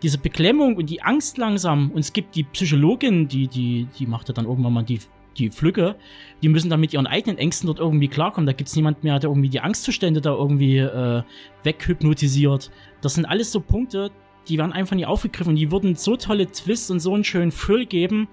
[0.04, 1.92] Diese Beklemmung und die Angst langsam.
[1.92, 5.00] Und es gibt die Psychologin, die, die, die macht ja dann irgendwann mal die
[5.38, 5.96] die Flücke,
[6.42, 8.46] die müssen dann mit ihren eigenen Ängsten dort irgendwie klarkommen.
[8.46, 11.24] Da gibt es niemand mehr, der irgendwie die Angstzustände da irgendwie äh,
[11.64, 12.72] weghypnotisiert.
[13.02, 14.12] Das sind alles so Punkte,
[14.48, 15.56] die werden einfach nie aufgegriffen.
[15.56, 18.28] Die würden so tolle Twists und so einen schönen Thrill geben,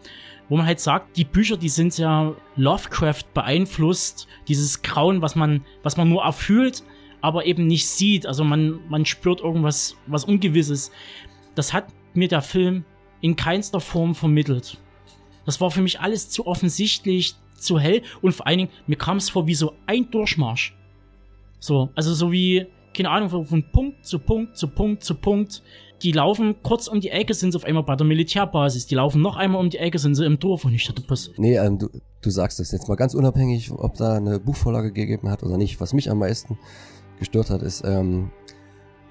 [0.49, 4.27] wo man halt sagt, die Bücher, die sind ja Lovecraft beeinflusst.
[4.49, 6.83] Dieses Grauen, was man, was man nur erfühlt,
[7.21, 8.27] aber eben nicht sieht.
[8.27, 10.91] Also man, man spürt irgendwas, was Ungewisses.
[11.55, 12.85] Das hat mir der Film
[13.21, 14.79] in keinster Form vermittelt.
[15.49, 19.17] Das war für mich alles zu offensichtlich, zu hell und vor allen Dingen, mir kam
[19.17, 20.77] es vor wie so ein Durchmarsch.
[21.59, 25.63] So, also so wie, keine Ahnung, von Punkt zu Punkt zu Punkt zu Punkt.
[26.03, 28.89] Die laufen kurz um die Ecke, sind sie auf einmal bei der Militärbasis.
[28.89, 31.31] Die laufen noch einmal um die Ecke, sind sie im Dorf und ich dachte, was.
[31.39, 31.89] Nee, ähm, du,
[32.21, 35.81] du sagst das jetzt mal ganz unabhängig, ob da eine Buchvorlage gegeben hat oder nicht.
[35.81, 36.59] Was mich am meisten
[37.19, 38.31] gestört hat, ist, ähm,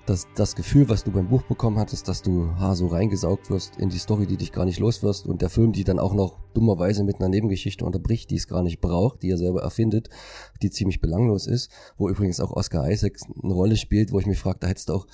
[0.07, 3.75] das, das Gefühl, was du beim Buch bekommen hattest, dass du ha, so reingesaugt wirst
[3.75, 6.13] in die Story, die dich gar nicht los wirst und der Film, die dann auch
[6.13, 10.09] noch dummerweise mit einer Nebengeschichte unterbricht, die es gar nicht braucht, die er selber erfindet,
[10.61, 14.39] die ziemlich belanglos ist, wo übrigens auch Oscar Isaacs eine Rolle spielt, wo ich mich
[14.39, 15.07] frage, da hättest du auch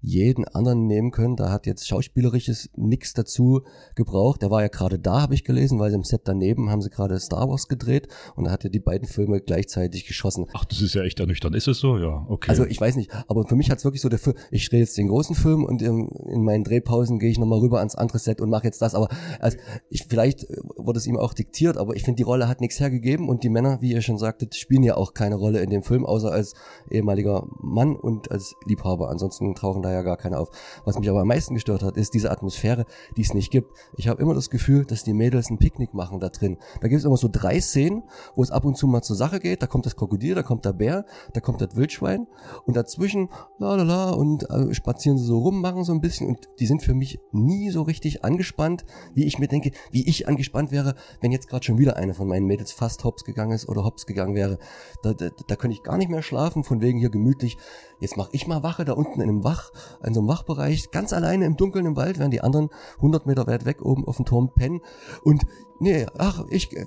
[0.00, 1.36] jeden anderen nehmen können.
[1.36, 3.62] Da hat jetzt schauspielerisches nichts dazu
[3.94, 4.42] gebraucht.
[4.42, 6.90] Der war ja gerade da, habe ich gelesen, weil sie im Set daneben haben sie
[6.90, 10.46] gerade Star Wars gedreht und da hat er die beiden Filme gleichzeitig geschossen.
[10.52, 11.56] Ach, das ist ja echt ernüchternd.
[11.56, 11.98] Ist es so?
[11.98, 12.50] Ja, okay.
[12.50, 14.80] Also ich weiß nicht, aber für mich hat es wirklich so der Film, ich drehe
[14.80, 18.18] jetzt den großen Film und in, in meinen Drehpausen gehe ich nochmal rüber ans andere
[18.18, 18.94] Set und mache jetzt das.
[18.94, 19.08] Aber
[19.40, 19.56] also
[19.90, 23.28] ich, vielleicht wurde es ihm auch diktiert, aber ich finde, die Rolle hat nichts hergegeben
[23.28, 26.04] und die Männer, wie ihr schon sagtet, spielen ja auch keine Rolle in dem Film,
[26.04, 26.54] außer als
[26.90, 29.10] ehemaliger Mann und als Liebhaber.
[29.10, 30.50] Ansonsten tauchen da ja gar keine auf.
[30.84, 33.70] Was mich aber am meisten gestört hat, ist diese Atmosphäre, die es nicht gibt.
[33.96, 36.58] Ich habe immer das Gefühl, dass die Mädels ein Picknick machen da drin.
[36.80, 38.02] Da gibt es immer so drei Szenen,
[38.34, 39.62] wo es ab und zu mal zur Sache geht.
[39.62, 42.26] Da kommt das Krokodil, da kommt der Bär, da kommt das Wildschwein
[42.64, 43.28] und dazwischen
[43.58, 46.66] la la la und äh, spazieren sie so rum, machen so ein bisschen und die
[46.66, 50.94] sind für mich nie so richtig angespannt, wie ich mir denke, wie ich angespannt wäre,
[51.20, 54.06] wenn jetzt gerade schon wieder eine von meinen Mädels fast hops gegangen ist oder hops
[54.06, 54.58] gegangen wäre.
[55.02, 57.56] Da, da, da könnte ich gar nicht mehr schlafen, von wegen hier gemütlich.
[58.00, 59.72] Jetzt mache ich mal Wache da unten in einem Wach,
[60.04, 63.46] in so einem Wachbereich, ganz alleine im Dunkeln im Wald, während die anderen 100 Meter
[63.46, 64.80] weit weg oben auf dem Turm pennen.
[65.24, 65.46] Und
[65.80, 66.84] nee, ach, ich, äh,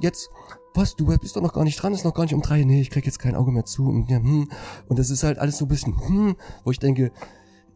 [0.00, 0.30] jetzt,
[0.74, 2.80] was, du bist doch noch gar nicht dran, ist noch gar nicht um drei, nee,
[2.80, 3.88] ich krieg jetzt kein Auge mehr zu.
[3.88, 4.48] Und, ja, hm.
[4.88, 7.12] und das ist halt alles so ein bisschen, hm, wo ich denke,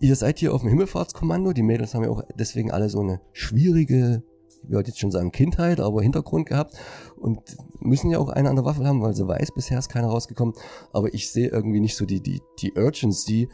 [0.00, 3.20] ihr seid hier auf dem Himmelfahrtskommando, die Mädels haben ja auch deswegen alle so eine
[3.32, 4.22] schwierige
[4.64, 6.74] ich würde jetzt schon sagen Kindheit, aber Hintergrund gehabt
[7.16, 7.40] und
[7.80, 10.54] müssen ja auch eine an der Waffel haben, weil sie weiß, bisher ist keiner rausgekommen.
[10.92, 13.48] Aber ich sehe irgendwie nicht so die, die, die Urgency,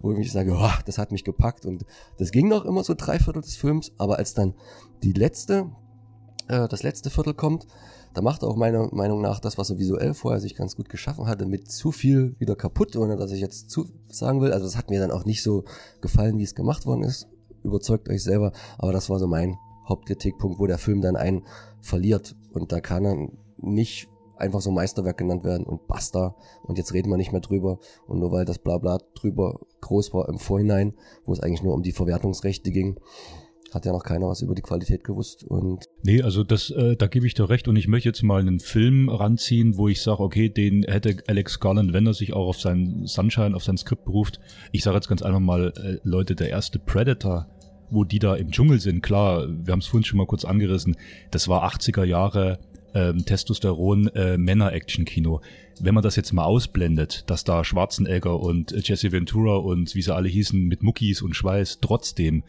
[0.00, 1.66] wo ich sage, oh, das hat mich gepackt.
[1.66, 1.84] Und
[2.18, 4.54] das ging noch immer so drei Viertel des Films, aber als dann
[5.02, 5.70] die letzte,
[6.48, 7.66] äh, das letzte Viertel kommt,
[8.14, 11.26] da macht auch meiner Meinung nach das, was er visuell vorher sich ganz gut geschaffen
[11.26, 14.52] hatte, mit zu viel wieder kaputt, ohne dass ich jetzt zu sagen will.
[14.52, 15.64] Also das hat mir dann auch nicht so
[16.00, 17.26] gefallen, wie es gemacht worden ist.
[17.64, 19.56] Überzeugt euch selber, aber das war so mein
[19.88, 21.42] Hauptkritikpunkt, wo der Film dann einen
[21.80, 22.36] verliert.
[22.52, 24.08] Und da kann er nicht
[24.44, 26.36] einfach so Meisterwerk genannt werden und basta.
[26.62, 27.78] Und jetzt reden wir nicht mehr drüber.
[28.06, 31.82] Und nur weil das Blabla drüber groß war im Vorhinein, wo es eigentlich nur um
[31.82, 33.00] die Verwertungsrechte ging,
[33.72, 35.42] hat ja noch keiner was über die Qualität gewusst.
[35.44, 37.66] Und nee, also das, äh, da gebe ich dir recht.
[37.66, 41.58] Und ich möchte jetzt mal einen Film ranziehen, wo ich sage, okay, den hätte Alex
[41.58, 44.38] Garland, wenn er sich auch auf sein Sunshine, auf sein Skript beruft.
[44.70, 47.48] Ich sage jetzt ganz einfach mal, äh, Leute, der erste Predator,
[47.90, 50.96] wo die da im Dschungel sind, klar, wir haben es vorhin schon mal kurz angerissen,
[51.30, 52.58] das war 80er Jahre
[52.94, 54.38] ähm, Testosteron äh.
[54.38, 60.02] Wenn man das jetzt mal ausblendet, dass da Schwarzenegger und äh, Jesse Ventura und wie
[60.02, 62.44] sie alle hießen mit Muckis und Schweiß trotzdem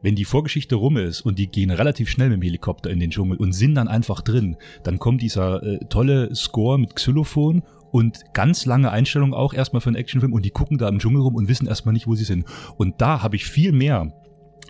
[0.00, 3.10] wenn die Vorgeschichte rum ist und die gehen relativ schnell mit dem Helikopter in den
[3.10, 8.32] Dschungel und sind dann einfach drin, dann kommt dieser äh, tolle Score mit Xylophon und
[8.34, 11.34] ganz lange Einstellungen auch erstmal für einen Actionfilm und die gucken da im Dschungel rum
[11.34, 12.44] und wissen erstmal nicht, wo sie sind.
[12.76, 14.12] Und da habe ich viel mehr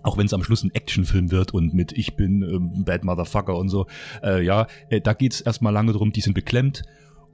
[0.02, 3.56] auch wenn es am Schluss ein Actionfilm wird und mit Ich bin ähm, Bad Motherfucker
[3.56, 3.86] und so,
[4.22, 6.82] äh, ja, äh, da geht's erstmal lange drum, die sind beklemmt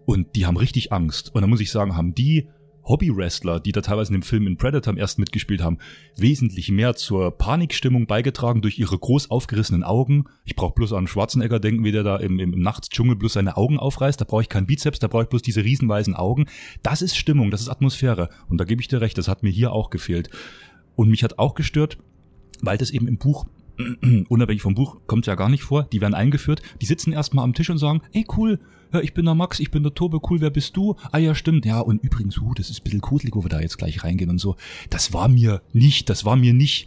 [0.07, 1.35] Und die haben richtig Angst.
[1.35, 2.49] Und da muss ich sagen, haben die
[2.85, 5.79] Hobby-Wrestler, die da teilweise in dem Film in Predator erst mitgespielt haben,
[6.17, 10.25] wesentlich mehr zur Panikstimmung beigetragen durch ihre groß aufgerissenen Augen.
[10.45, 13.57] Ich brauche bloß an Schwarzenegger denken, wie der da im, im, im Nachtsdschungel bloß seine
[13.57, 14.21] Augen aufreißt.
[14.21, 16.47] Da brauche ich keinen Bizeps, da brauche ich bloß diese riesenweisen Augen.
[16.83, 18.29] Das ist Stimmung, das ist Atmosphäre.
[18.49, 20.29] Und da gebe ich dir recht, das hat mir hier auch gefehlt.
[20.95, 21.99] Und mich hat auch gestört,
[22.67, 23.47] weil das eben im Buch
[24.29, 27.55] unabhängig vom Buch kommt ja gar nicht vor, die werden eingeführt, die sitzen erstmal am
[27.55, 28.61] Tisch und sagen, ey cool,
[28.93, 30.95] ja, ich bin der Max, ich bin der Tobe, cool, wer bist du?
[31.11, 33.61] Ah ja, stimmt, ja, und übrigens, uh, das ist ein bisschen gruselig, wo wir da
[33.61, 34.55] jetzt gleich reingehen und so.
[34.89, 36.87] Das war mir nicht, das war mir nicht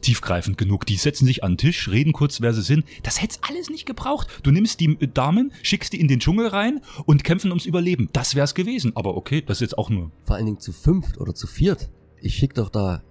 [0.00, 0.86] tiefgreifend genug.
[0.86, 2.86] Die setzen sich an den Tisch, reden kurz, wer sie sind.
[3.02, 4.28] Das hätt's alles nicht gebraucht.
[4.42, 8.08] Du nimmst die Damen, schickst die in den Dschungel rein und kämpfen ums Überleben.
[8.14, 8.92] Das wär's gewesen.
[8.94, 10.10] Aber okay, das ist jetzt auch nur.
[10.24, 11.90] Vor allen Dingen zu fünft oder zu viert.
[12.22, 13.02] Ich schick doch da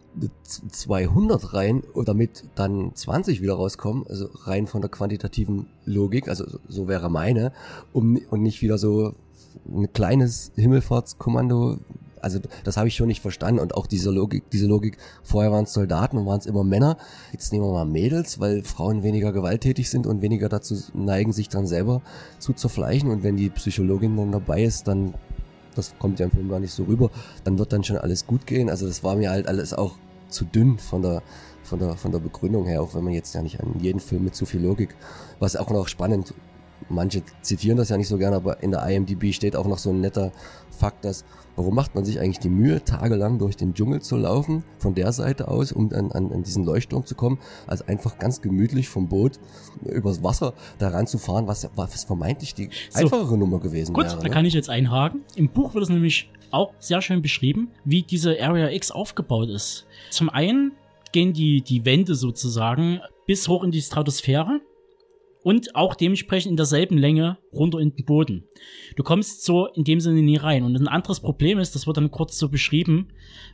[0.71, 6.87] 200 rein, damit dann 20 wieder rauskommen, also rein von der quantitativen Logik, also so
[6.87, 7.51] wäre meine,
[7.93, 9.13] um, und nicht wieder so
[9.67, 11.79] ein kleines Himmelfahrtskommando,
[12.21, 15.65] also das habe ich schon nicht verstanden und auch diese Logik, diese Logik, vorher waren
[15.65, 16.97] es Soldaten und waren es immer Männer,
[17.33, 21.49] jetzt nehmen wir mal Mädels, weil Frauen weniger gewalttätig sind und weniger dazu neigen, sich
[21.49, 22.01] dann selber
[22.39, 23.09] zu zerfleischen.
[23.09, 25.15] Und wenn die Psychologin dann dabei ist, dann
[25.73, 27.09] das kommt ja im Film gar nicht so rüber,
[27.43, 28.69] dann wird dann schon alles gut gehen.
[28.69, 29.95] Also das war mir halt alles auch
[30.29, 31.21] zu dünn von der,
[31.63, 34.23] von der, von der Begründung her, auch wenn man jetzt ja nicht an jeden Film
[34.23, 34.95] mit zu viel Logik,
[35.39, 36.33] was auch noch spannend,
[36.89, 39.89] manche zitieren das ja nicht so gerne, aber in der IMDb steht auch noch so
[39.91, 40.31] ein netter
[40.71, 41.23] Fakt, dass
[41.55, 45.11] Warum macht man sich eigentlich die Mühe, tagelang durch den Dschungel zu laufen, von der
[45.11, 49.07] Seite aus, um an, an, an diesen Leuchtturm zu kommen, als einfach ganz gemütlich vom
[49.07, 49.39] Boot
[49.85, 54.15] übers Wasser daran zu fahren, was, was vermeintlich die so, einfachere Nummer gewesen gut, wäre.
[54.15, 54.33] Gut, da ne?
[54.33, 55.21] kann ich jetzt einhaken.
[55.35, 59.85] Im Buch wird es nämlich auch sehr schön beschrieben, wie diese Area X aufgebaut ist.
[60.09, 60.71] Zum einen
[61.11, 64.59] gehen die, die Wände sozusagen bis hoch in die Stratosphäre
[65.43, 68.43] und auch dementsprechend in derselben Länge runter in den Boden.
[68.95, 70.63] Du kommst so in dem Sinne nie rein.
[70.63, 73.09] Und ein anderes Problem ist, das wird dann kurz so beschrieben,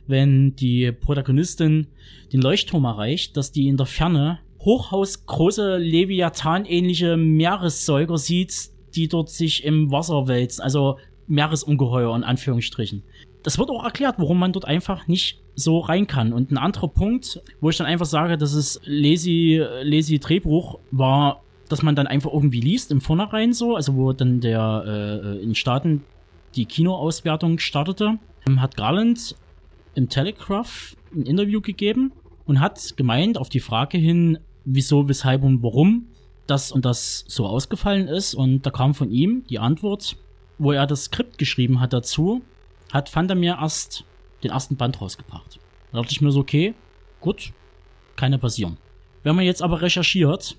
[0.06, 1.88] wenn die Protagonistin
[2.32, 9.64] den Leuchtturm erreicht, dass die in der Ferne hochhausgroße Leviathan-ähnliche Meeressäuger sieht, die dort sich
[9.64, 13.02] im Wasser wälzen, also Meeresungeheuer in Anführungsstrichen.
[13.42, 16.32] Das wird auch erklärt, warum man dort einfach nicht so rein kann.
[16.32, 21.42] Und ein anderer Punkt, wo ich dann einfach sage, dass es lazy, lazy Drehbuch war,
[21.70, 25.54] dass man dann einfach irgendwie liest im Vornherein so, also wo dann der äh, in
[25.54, 26.04] Staaten
[26.56, 28.18] die Kinoauswertung startete,
[28.56, 29.36] hat Garland
[29.94, 32.12] im Telegraph ein Interview gegeben
[32.44, 36.06] und hat gemeint auf die Frage hin, wieso, weshalb und warum
[36.48, 38.34] das und das so ausgefallen ist.
[38.34, 40.16] Und da kam von ihm die Antwort,
[40.58, 42.42] wo er das Skript geschrieben hat dazu,
[42.92, 44.04] hat fand mir erst
[44.42, 45.60] den ersten Band rausgebracht.
[45.92, 46.74] Da dachte ich mir so, okay,
[47.20, 47.52] gut,
[48.16, 48.76] keine passieren.
[49.22, 50.56] Wenn man jetzt aber recherchiert,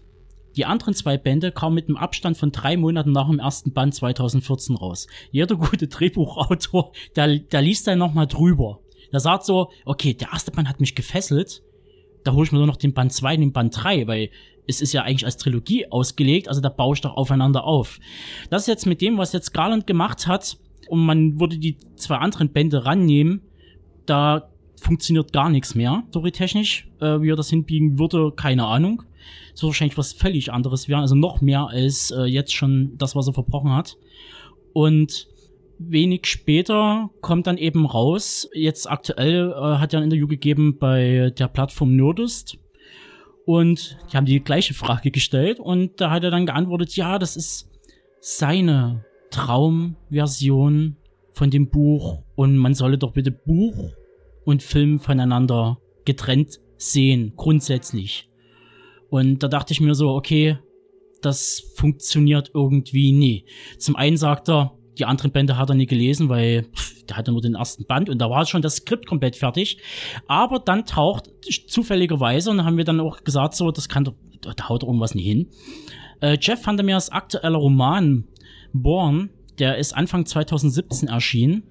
[0.55, 3.95] die anderen zwei Bände kamen mit einem Abstand von drei Monaten nach dem ersten Band
[3.95, 5.07] 2014 raus.
[5.31, 8.79] Jeder gute Drehbuchautor, der, der liest dann nochmal drüber.
[9.11, 11.63] Der sagt so, okay, der erste Band hat mich gefesselt,
[12.23, 14.29] da hole ich mir nur noch den Band 2 und den Band 3, weil
[14.67, 17.99] es ist ja eigentlich als Trilogie ausgelegt, also da baue ich doch aufeinander auf.
[18.49, 22.17] Das ist jetzt mit dem, was jetzt Garland gemacht hat, und man würde die zwei
[22.17, 23.41] anderen Bände rannehmen,
[24.05, 26.89] da funktioniert gar nichts mehr, storytechnisch.
[26.99, 29.03] Äh, wie er das hinbiegen würde, keine Ahnung.
[29.51, 33.27] Wird wahrscheinlich was völlig anderes werden, also noch mehr als äh, jetzt schon das, was
[33.27, 33.97] er verbrochen hat.
[34.73, 35.27] Und
[35.89, 41.31] wenig später kommt dann eben raus, jetzt aktuell äh, hat er ein Interview gegeben bei
[41.38, 42.57] der Plattform Nerdist.
[43.45, 47.36] Und die haben die gleiche Frage gestellt und da hat er dann geantwortet, ja, das
[47.36, 47.67] ist
[48.19, 50.95] seine Traumversion
[51.34, 53.93] von dem Buch und man solle doch bitte Buch
[54.45, 58.30] und Film voneinander getrennt sehen, grundsätzlich.
[59.12, 60.58] Und da dachte ich mir so, okay,
[61.21, 63.45] das funktioniert irgendwie nie.
[63.78, 67.34] Zum einen sagt er, die anderen Bände hat er nie gelesen, weil pff, der hatte
[67.34, 69.80] nur den ersten Band und da war schon das Skript komplett fertig.
[70.28, 71.30] Aber dann taucht
[71.67, 75.26] zufälligerweise, und haben wir dann auch gesagt, so, das kann, da, da haut irgendwas nicht
[75.26, 75.50] hin.
[76.21, 78.24] Äh, Jeff fand mir das aktuelle Roman
[78.71, 81.63] Born, der ist Anfang 2017 erschienen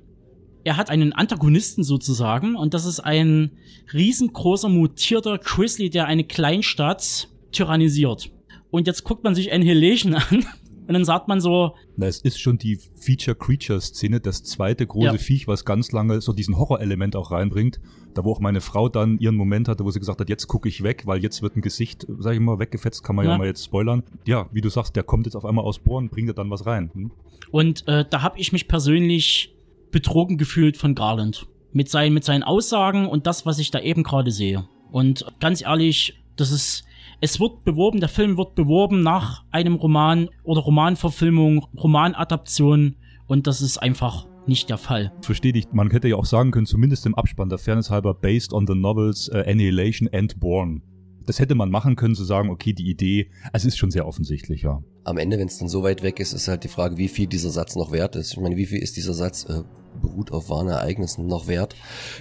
[0.65, 3.53] er hat einen Antagonisten sozusagen und das ist ein
[3.93, 8.31] riesengroßer mutierter Grizzly, der eine Kleinstadt tyrannisiert.
[8.71, 10.47] Und jetzt guckt man sich Annihilation an
[10.91, 11.77] und dann sagt man so.
[11.97, 15.19] Na, es ist schon die Feature-Creature-Szene, das zweite große ja.
[15.19, 17.81] Viech, was ganz lange so diesen Horrorelement auch reinbringt.
[18.15, 20.69] Da wo auch meine Frau dann ihren Moment hatte, wo sie gesagt hat, jetzt gucke
[20.69, 23.39] ich weg, weil jetzt wird ein Gesicht, sag ich mal, weggefetzt, kann man ja, ja
[23.39, 24.03] mal jetzt spoilern.
[24.27, 26.67] Ja, wie du sagst, der kommt jetzt auf einmal aus Bohren, bringt er dann was
[26.67, 26.91] rein.
[26.93, 27.13] Hm?
[27.53, 29.55] Und äh, da habe ich mich persönlich
[29.91, 31.47] betrogen gefühlt von Garland.
[31.73, 34.69] Mit seinen, mit seinen Aussagen und das, was ich da eben gerade sehe.
[34.91, 36.85] Und ganz ehrlich, das ist,
[37.21, 43.61] es wird beworben, der Film wird beworben nach einem Roman oder Romanverfilmung, Romanadaption Und das
[43.61, 45.13] ist einfach nicht der Fall.
[45.23, 45.67] Verstehe dich.
[45.73, 48.75] Man hätte ja auch sagen können, zumindest im Abspann der Fairness halber, based on the
[48.75, 50.83] novels uh, Annihilation and Born.
[51.27, 54.63] Das hätte man machen können, zu sagen, okay, die Idee, also ist schon sehr offensichtlich,
[54.63, 54.83] ja.
[55.05, 57.27] Am Ende, wenn es dann so weit weg ist, ist halt die Frage, wie viel
[57.27, 58.33] dieser Satz noch wert ist.
[58.33, 59.63] Ich meine, wie viel ist dieser Satz äh,
[60.01, 61.77] beruht auf wahren Ereignissen noch wert?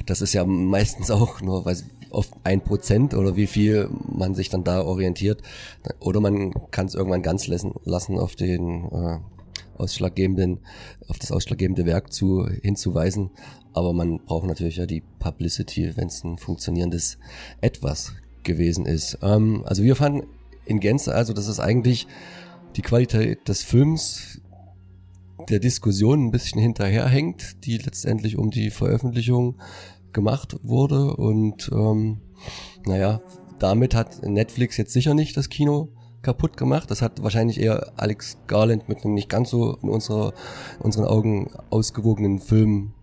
[0.06, 4.50] Das ist ja meistens auch nur, weiß oft ein Prozent oder wie viel man sich
[4.50, 5.42] dann da orientiert.
[6.00, 9.20] Oder man kann es irgendwann ganz lassen, lassen auf den äh,
[9.78, 10.60] ausschlaggebenden,
[11.08, 13.32] auf das ausschlaggebende Werk zu hinzuweisen.
[13.74, 17.18] Aber man braucht natürlich ja die Publicity, wenn es ein funktionierendes
[17.62, 18.14] Etwas
[18.44, 19.20] gewesen ist.
[19.22, 20.28] Ähm, also wir fanden
[20.66, 22.08] in Gänze also, dass es eigentlich
[22.76, 24.42] die Qualität des Films
[25.48, 29.60] der Diskussion ein bisschen hinterherhängt, die letztendlich um die Veröffentlichung
[30.14, 31.16] gemacht wurde.
[31.16, 32.22] Und ähm,
[32.86, 33.22] naja,
[33.60, 35.90] damit hat Netflix jetzt sicher nicht das Kino
[36.22, 36.92] kaputt gemacht.
[36.92, 40.34] Das hat wahrscheinlich eher Alex Garland mit einem nicht ganz so in unserer,
[40.80, 42.94] in unseren Augen ausgewogenen Film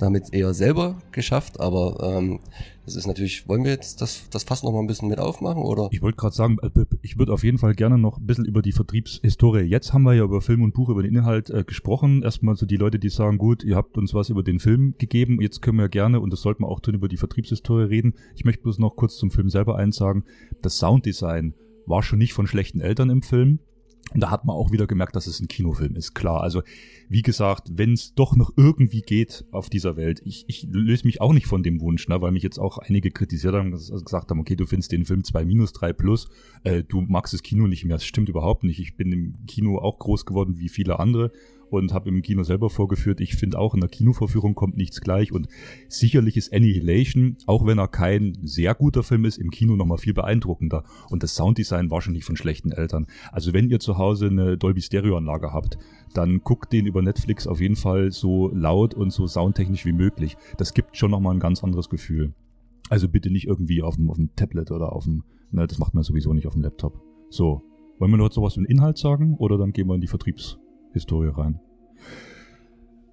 [0.00, 2.40] damit eher selber geschafft, aber ähm,
[2.84, 5.62] das ist natürlich, wollen wir jetzt das, das Fass noch mal ein bisschen mit aufmachen,
[5.62, 5.88] oder?
[5.92, 6.70] Ich wollte gerade sagen, äh,
[7.02, 9.60] ich würde auf jeden Fall gerne noch ein bisschen über die Vertriebshistorie.
[9.60, 12.22] Jetzt haben wir ja über Film und Buch, über den Inhalt äh, gesprochen.
[12.22, 15.40] Erstmal so die Leute, die sagen, gut, ihr habt uns was über den Film gegeben,
[15.40, 18.14] jetzt können wir gerne, und das sollten wir auch drin, über die Vertriebshistorie reden.
[18.34, 20.24] Ich möchte bloß noch kurz zum Film selber eins sagen.
[20.62, 21.54] Das Sounddesign
[21.86, 23.60] war schon nicht von schlechten Eltern im Film.
[24.12, 26.40] Und da hat man auch wieder gemerkt, dass es ein Kinofilm ist, klar.
[26.40, 26.62] Also,
[27.08, 31.20] wie gesagt, wenn es doch noch irgendwie geht auf dieser Welt, ich, ich löse mich
[31.20, 34.30] auch nicht von dem Wunsch, ne, weil mich jetzt auch einige kritisiert haben, also gesagt
[34.30, 36.28] haben, okay, du findest den Film 2 minus 3 plus,
[36.64, 37.96] äh, du magst das Kino nicht mehr.
[37.96, 38.80] Das stimmt überhaupt nicht.
[38.80, 41.30] Ich bin im Kino auch groß geworden wie viele andere
[41.70, 43.20] und habe im Kino selber vorgeführt.
[43.20, 45.48] Ich finde auch in der Kinovorführung kommt nichts gleich und
[45.88, 50.14] sicherlich ist Annihilation, auch wenn er kein sehr guter Film ist, im Kino nochmal viel
[50.14, 53.06] beeindruckender und das Sounddesign nicht von schlechten Eltern.
[53.32, 55.78] Also wenn ihr zu Hause eine Dolby Stereoanlage habt,
[56.14, 60.36] dann guckt den über Netflix auf jeden Fall so laut und so soundtechnisch wie möglich.
[60.56, 62.32] Das gibt schon nochmal ein ganz anderes Gefühl.
[62.88, 65.94] Also bitte nicht irgendwie auf dem, auf dem Tablet oder auf dem, ne, das macht
[65.94, 67.00] man sowieso nicht auf dem Laptop.
[67.28, 67.62] So.
[67.98, 70.58] Wollen wir noch sowas den Inhalt sagen oder dann gehen wir in die Vertriebs-
[70.92, 71.60] Historie rein.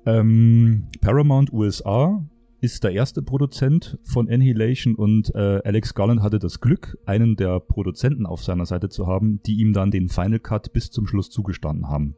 [0.06, 2.26] Ähm, Paramount USA
[2.60, 7.60] ist der erste Produzent von Annihilation und äh, Alex Garland hatte das Glück, einen der
[7.60, 11.30] Produzenten auf seiner Seite zu haben, die ihm dann den Final Cut bis zum Schluss
[11.30, 12.16] zugestanden haben.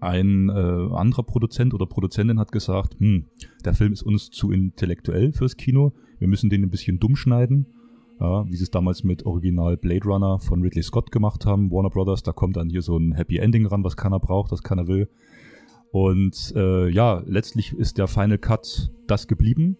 [0.00, 3.26] Ein äh, anderer Produzent oder Produzentin hat gesagt, hm,
[3.64, 7.66] der Film ist uns zu intellektuell fürs Kino, wir müssen den ein bisschen dumm schneiden
[8.20, 11.90] ja, wie sie es damals mit Original Blade Runner von Ridley Scott gemacht haben, Warner
[11.90, 14.86] Brothers, da kommt dann hier so ein Happy Ending ran, was keiner braucht, was keiner
[14.86, 15.08] will.
[15.90, 19.76] Und äh, ja, letztlich ist der Final Cut das geblieben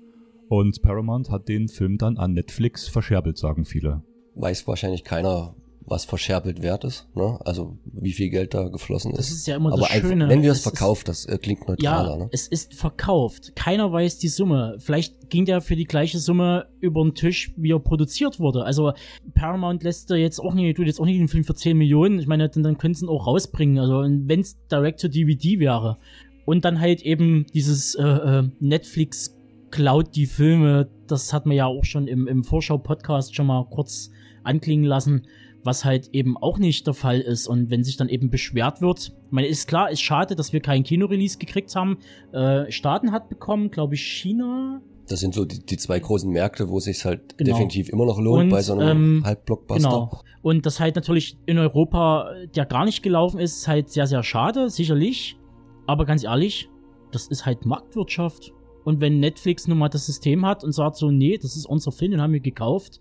[0.48, 4.02] und Paramount hat den Film dann an Netflix verscherbelt, sagen viele.
[4.34, 5.54] Weiß wahrscheinlich keiner,
[5.90, 7.38] was verscherbelt wert ist, ne?
[7.44, 9.18] Also wie viel Geld da geflossen ist.
[9.18, 10.28] Das ist ja immer Aber das Schöne.
[10.28, 12.28] Wenn wir es verkauft, das äh, klingt neutraler, Ja, ne?
[12.30, 13.56] es ist verkauft.
[13.56, 14.76] Keiner weiß die Summe.
[14.78, 18.64] Vielleicht ging der für die gleiche Summe über den Tisch, wie er produziert wurde.
[18.64, 18.92] Also
[19.34, 22.20] Paramount lässt da jetzt auch nicht, tut jetzt auch nicht den Film für 10 Millionen.
[22.20, 23.80] Ich meine, dann, dann können sie ihn auch rausbringen.
[23.80, 25.98] Also wenn es Direct to DVD wäre.
[26.46, 29.36] Und dann halt eben dieses äh, äh, Netflix
[29.72, 30.88] klaut die Filme.
[31.08, 34.10] Das hat man ja auch schon im, im Vorschau-Podcast schon mal kurz
[34.44, 35.26] anklingen lassen
[35.62, 37.46] was halt eben auch nicht der Fall ist.
[37.46, 40.60] Und wenn sich dann eben beschwert wird, ich meine, ist klar, ist schade, dass wir
[40.60, 41.98] keinen Kinorelease gekriegt haben.
[42.32, 44.80] Äh, Staaten hat bekommen, glaube ich, China.
[45.08, 47.50] Das sind so die, die zwei großen Märkte, wo es sich halt Genau.
[47.52, 49.88] definitiv immer noch lohnt Und, bei so einem ähm, Halbblockbuster.
[49.88, 50.22] Genau.
[50.42, 54.22] Und das halt natürlich in Europa, der gar nicht gelaufen ist, ist halt sehr, sehr
[54.22, 55.36] schade, sicherlich.
[55.86, 56.68] Aber ganz ehrlich,
[57.12, 58.52] das ist halt Marktwirtschaft.
[58.84, 61.92] Und wenn Netflix nun mal das System hat und sagt so, nee, das ist unser
[61.92, 63.00] Film, den haben wir gekauft.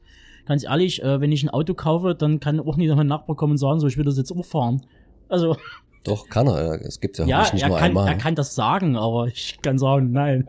[0.50, 3.36] Ganz ehrlich, äh, wenn ich ein Auto kaufe, dann kann auch nicht noch ein Nachbar
[3.36, 4.82] kommen und sagen, so, ich will das jetzt auch fahren.
[5.28, 5.56] Also,
[6.04, 6.82] Doch, kann er.
[6.82, 8.08] Es gibt ja, ja, nicht er nur kann, einmal.
[8.08, 10.48] er kann das sagen, aber ich kann sagen, nein.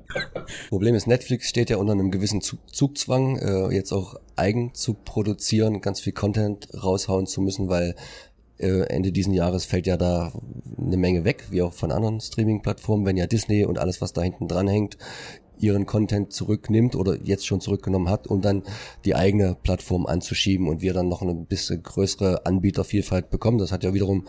[0.71, 4.95] Problem ist, Netflix steht ja unter einem gewissen Zug Zugzwang, äh, jetzt auch eigen zu
[4.95, 7.95] produzieren, ganz viel Content raushauen zu müssen, weil
[8.57, 10.33] äh, Ende diesen Jahres fällt ja da
[10.79, 14.23] eine Menge weg, wie auch von anderen Streaming-Plattformen, wenn ja Disney und alles, was da
[14.23, 14.97] hinten dran hängt,
[15.61, 18.63] ihren Content zurücknimmt oder jetzt schon zurückgenommen hat, um dann
[19.05, 23.59] die eigene Plattform anzuschieben und wir dann noch eine bisschen größere Anbietervielfalt bekommen.
[23.59, 24.25] Das hat ja wiederum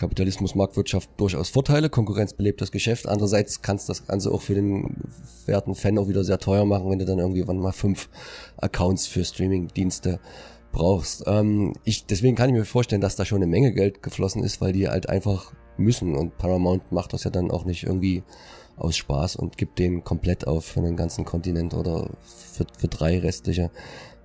[0.00, 3.06] Kapitalismus, Marktwirtschaft durchaus Vorteile, Konkurrenz belebt das Geschäft.
[3.06, 4.96] Andererseits kann es das Ganze auch für den
[5.44, 8.08] werten Fan auch wieder sehr teuer machen, wenn du dann irgendwie wann mal fünf
[8.56, 10.18] Accounts für Streaming-Dienste
[10.72, 11.24] brauchst.
[11.26, 14.62] Ähm, ich, deswegen kann ich mir vorstellen, dass da schon eine Menge Geld geflossen ist,
[14.62, 18.22] weil die halt einfach müssen und Paramount macht das ja dann auch nicht irgendwie
[18.80, 23.18] aus Spaß und gibt den komplett auf für einen ganzen Kontinent oder für, für drei
[23.18, 23.70] restliche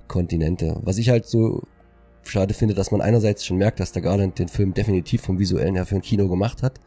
[0.08, 0.80] Kontinente.
[0.84, 1.64] Was ich halt so
[2.24, 5.76] schade finde, dass man einerseits schon merkt, dass der Garland den Film definitiv vom visuellen
[5.76, 6.80] her für ein Kino gemacht hat.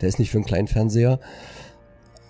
[0.00, 1.20] der ist nicht für einen kleinen Fernseher.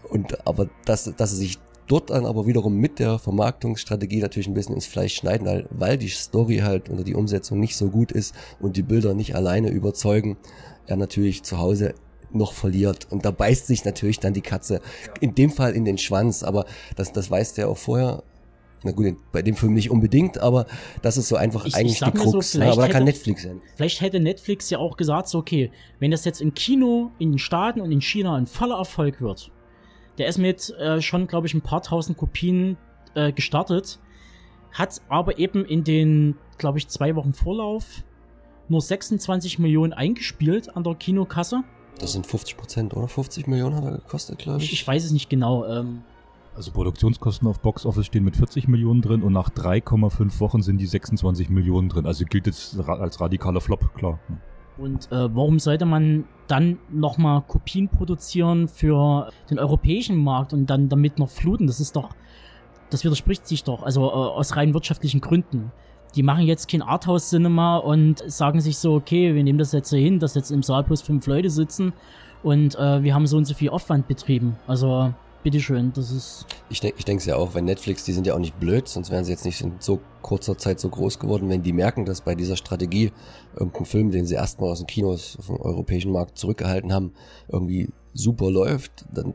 [0.08, 4.54] Und aber dass, dass sie sich dort dann aber wiederum mit der Vermarktungsstrategie natürlich ein
[4.54, 8.12] bisschen ins Fleisch schneiden, weil, weil die Story halt oder die Umsetzung nicht so gut
[8.12, 10.36] ist und die Bilder nicht alleine überzeugen,
[10.86, 11.94] er natürlich zu Hause
[12.34, 13.06] noch verliert.
[13.10, 14.80] Und da beißt sich natürlich dann die Katze,
[15.20, 16.66] in dem Fall in den Schwanz, aber
[16.96, 18.22] das, das weiß der auch vorher.
[18.86, 20.66] Na gut, bei dem Film nicht unbedingt, aber
[21.00, 22.50] das ist so einfach Ich- eigentlich ich die mal so, Krux.
[22.52, 23.62] vielleicht aber da kann hätte- Netflix sein.
[23.76, 25.70] Vielleicht hätte Netflix ja auch gesagt, so, okay,
[26.00, 29.50] wenn das jetzt im Kino, in den Staaten und in China ein voller Erfolg wird,
[30.18, 32.76] der ist mit äh, schon, glaube ich, ein paar tausend Kopien
[33.14, 34.00] äh, gestartet,
[34.72, 38.04] hat aber eben in den, glaube ich, zwei Wochen Vorlauf
[38.68, 41.62] nur 26 Millionen eingespielt an der Kinokasse.
[41.98, 43.08] Das sind 50 Prozent, oder?
[43.08, 44.64] 50 Millionen hat er gekostet, glaube ich.
[44.72, 45.64] Ich, ich weiß es nicht genau.
[45.66, 46.02] Ähm,
[46.56, 50.78] Also Produktionskosten auf Box Office stehen mit 40 Millionen drin und nach 3,5 Wochen sind
[50.78, 52.06] die 26 Millionen drin.
[52.06, 54.18] Also gilt jetzt als radikaler Flop, klar.
[54.76, 60.88] Und äh, warum sollte man dann nochmal Kopien produzieren für den europäischen Markt und dann
[60.88, 61.68] damit noch fluten?
[61.68, 62.10] Das ist doch,
[62.90, 65.70] das widerspricht sich doch, also äh, aus rein wirtschaftlichen Gründen.
[66.16, 69.96] Die machen jetzt kein Arthouse-Cinema und sagen sich so, okay, wir nehmen das jetzt so
[69.96, 71.92] hin, dass jetzt im Saal plus fünf Leute sitzen
[72.42, 74.56] und äh, wir haben so und so viel Aufwand betrieben.
[74.66, 75.12] Also,
[75.42, 78.38] bitteschön, das ist, Ich denke ich denke ja auch, wenn Netflix, die sind ja auch
[78.38, 81.62] nicht blöd, sonst wären sie jetzt nicht in so kurzer Zeit so groß geworden, wenn
[81.62, 83.12] die merken, dass bei dieser Strategie
[83.54, 87.12] irgendein Film, den sie erstmal aus den Kinos auf dem europäischen Markt zurückgehalten haben,
[87.48, 89.34] irgendwie super läuft, dann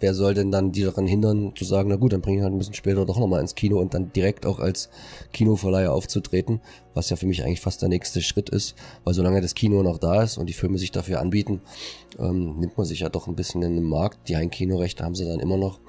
[0.00, 2.54] wer soll denn dann die daran hindern, zu sagen, na gut, dann bringen wir halt
[2.54, 4.88] ein bisschen später doch nochmal ins Kino und dann direkt auch als
[5.32, 6.60] Kinoverleiher aufzutreten,
[6.94, 9.98] was ja für mich eigentlich fast der nächste Schritt ist, weil solange das Kino noch
[9.98, 11.60] da ist und die Filme sich dafür anbieten,
[12.18, 14.28] ähm, nimmt man sich ja doch ein bisschen in den Markt.
[14.28, 15.80] Die Heimkinorechte haben sie dann immer noch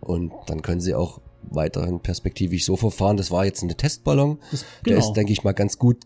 [0.00, 3.16] und dann können sie auch weiterhin perspektivisch so verfahren.
[3.16, 4.38] Das war jetzt eine Testballon.
[4.50, 5.06] das Der genau.
[5.06, 5.98] ist, denke ich mal, ganz gut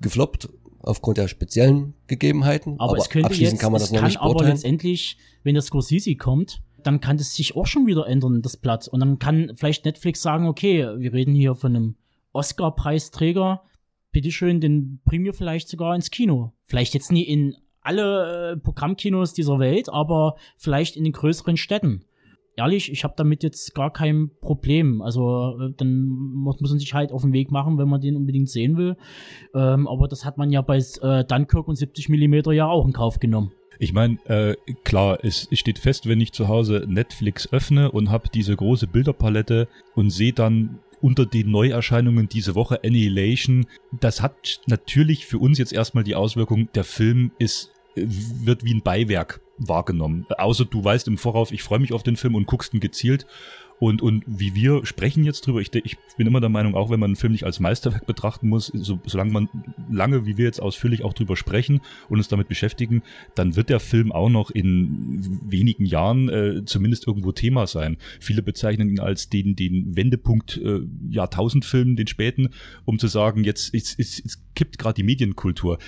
[0.00, 0.48] gefloppt
[0.82, 2.76] aufgrund der speziellen Gegebenheiten.
[2.78, 4.52] Aber, es könnte abschließend jetzt, kann man es das noch kann nicht aber beurteilen.
[4.52, 8.88] letztendlich, wenn das Scorsese kommt, dann kann das sich auch schon wieder ändern, das Blatt.
[8.88, 11.96] Und dann kann vielleicht Netflix sagen, okay, wir reden hier von einem
[12.32, 13.62] Oscar-Preisträger,
[14.12, 16.52] bitteschön, den bringen wir vielleicht sogar ins Kino.
[16.66, 22.04] Vielleicht jetzt nie in alle äh, Programmkinos dieser Welt, aber vielleicht in den größeren Städten.
[22.60, 25.00] Ehrlich, ich habe damit jetzt gar kein Problem.
[25.00, 28.16] Also äh, dann muss muss man sich halt auf den Weg machen, wenn man den
[28.16, 28.96] unbedingt sehen will.
[29.54, 32.92] Ähm, aber das hat man ja bei äh, Dunkirk und 70 Millimeter ja auch in
[32.92, 33.52] Kauf genommen.
[33.78, 38.28] Ich meine, äh, klar, es steht fest, wenn ich zu Hause Netflix öffne und habe
[38.28, 43.64] diese große Bilderpalette und sehe dann unter den Neuerscheinungen diese Woche Annihilation,
[43.98, 48.82] das hat natürlich für uns jetzt erstmal die Auswirkung, der Film ist wird wie ein
[48.82, 50.26] Beiwerk wahrgenommen.
[50.36, 53.26] Außer du weißt im Vorauf, ich freue mich auf den Film und guckst ihn gezielt.
[53.80, 57.00] Und, und wie wir sprechen jetzt drüber, ich, ich bin immer der Meinung, auch wenn
[57.00, 59.48] man einen Film nicht als Meisterwerk betrachten muss, so, solange man
[59.90, 61.80] lange, wie wir jetzt ausführlich auch drüber sprechen
[62.10, 63.02] und uns damit beschäftigen,
[63.34, 67.96] dann wird der Film auch noch in wenigen Jahren äh, zumindest irgendwo Thema sein.
[68.20, 72.50] Viele bezeichnen ihn als den, den Wendepunkt äh, Jahrtausendfilm, den späten,
[72.84, 75.78] um zu sagen, jetzt, jetzt, jetzt, jetzt kippt gerade die Medienkultur.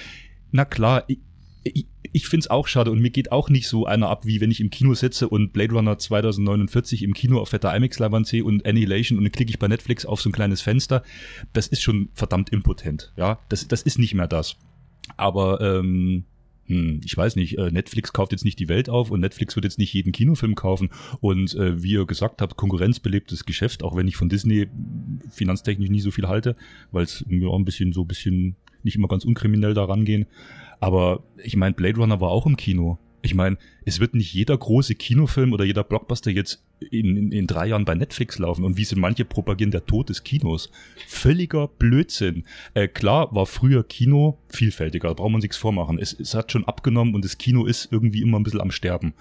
[0.50, 1.18] Na klar, ich,
[1.64, 4.40] ich, ich finde es auch schade und mir geht auch nicht so einer ab, wie
[4.40, 8.44] wenn ich im Kino sitze und Blade Runner 2049 im Kino auf fetter IMAX-Leinwand sehe
[8.44, 11.02] und Annihilation und dann klicke ich bei Netflix auf so ein kleines Fenster.
[11.52, 13.12] Das ist schon verdammt impotent.
[13.16, 14.56] Ja, das, das ist nicht mehr das.
[15.16, 16.24] Aber ähm,
[16.66, 19.64] hm, ich weiß nicht, äh, Netflix kauft jetzt nicht die Welt auf und Netflix wird
[19.64, 20.90] jetzt nicht jeden Kinofilm kaufen.
[21.20, 24.68] Und äh, wie ihr gesagt habt, konkurrenzbelebtes Geschäft, auch wenn ich von Disney
[25.30, 26.56] finanztechnisch nie so viel halte,
[26.90, 30.26] weil es mir auch ein bisschen so ein bisschen nicht immer ganz unkriminell da rangehen.
[30.80, 32.99] Aber ich meine, Blade Runner war auch im Kino.
[33.22, 37.47] Ich meine, es wird nicht jeder große Kinofilm oder jeder Blockbuster jetzt in, in, in
[37.47, 38.64] drei Jahren bei Netflix laufen.
[38.64, 40.70] Und wie sind manche propagieren, der Tod des Kinos.
[41.07, 42.45] Völliger Blödsinn.
[42.74, 45.99] Äh, klar war früher Kino vielfältiger, da braucht man sich's vormachen.
[46.01, 49.14] Es, es hat schon abgenommen und das Kino ist irgendwie immer ein bisschen am Sterben.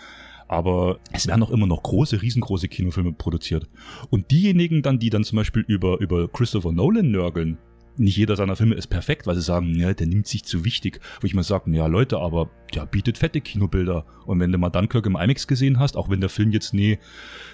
[0.47, 3.69] Aber es werden auch immer noch große, riesengroße Kinofilme produziert.
[4.09, 7.57] Und diejenigen dann, die dann zum Beispiel über, über Christopher Nolan nörgeln,
[8.01, 10.99] nicht jeder seiner Filme ist perfekt, weil sie sagen, ja, der nimmt sich zu wichtig.
[11.21, 14.05] Wo ich mal sage, ja Leute, aber der bietet fette Kinobilder.
[14.25, 16.97] Und wenn du mal Dunkirk im IMAX gesehen hast, auch wenn der Film jetzt nie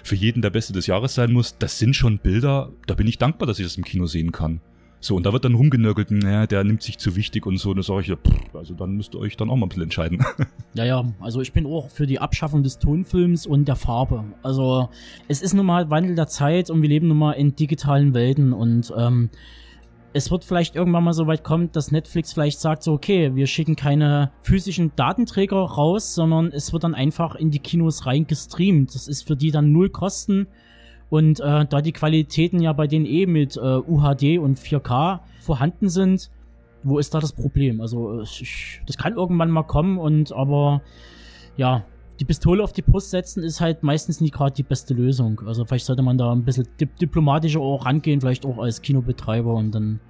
[0.02, 3.18] für jeden der Beste des Jahres sein muss, das sind schon Bilder, da bin ich
[3.18, 4.60] dankbar, dass ich das im Kino sehen kann.
[5.00, 7.70] So, und da wird dann rumgenörgelt, naja, der nimmt sich zu wichtig und so.
[7.70, 9.68] Und da sage ich, ja, pff, also dann müsst ihr euch dann auch mal ein
[9.68, 10.24] bisschen entscheiden.
[10.74, 14.24] Ja, ja, also ich bin auch für die Abschaffung des Tonfilms und der Farbe.
[14.42, 14.90] Also
[15.26, 18.52] es ist nun mal Wandel der Zeit und wir leben nun mal in digitalen Welten
[18.52, 19.30] und ähm,
[20.12, 23.46] es wird vielleicht irgendwann mal so weit kommen, dass Netflix vielleicht sagt so, okay, wir
[23.46, 28.94] schicken keine physischen Datenträger raus, sondern es wird dann einfach in die Kinos rein gestreamt.
[28.94, 30.48] Das ist für die dann null Kosten.
[31.10, 35.88] Und äh, da die Qualitäten ja bei denen eh mit äh, UHD und 4K vorhanden
[35.88, 36.30] sind,
[36.82, 37.80] wo ist da das Problem?
[37.80, 40.82] Also äh, ich, das kann irgendwann mal kommen und aber
[41.56, 41.84] ja,
[42.20, 45.40] die Pistole auf die Brust setzen ist halt meistens nicht gerade die beste Lösung.
[45.46, 49.54] Also vielleicht sollte man da ein bisschen dip diplomatischer auch rangehen, vielleicht auch als Kinobetreiber
[49.54, 50.00] und dann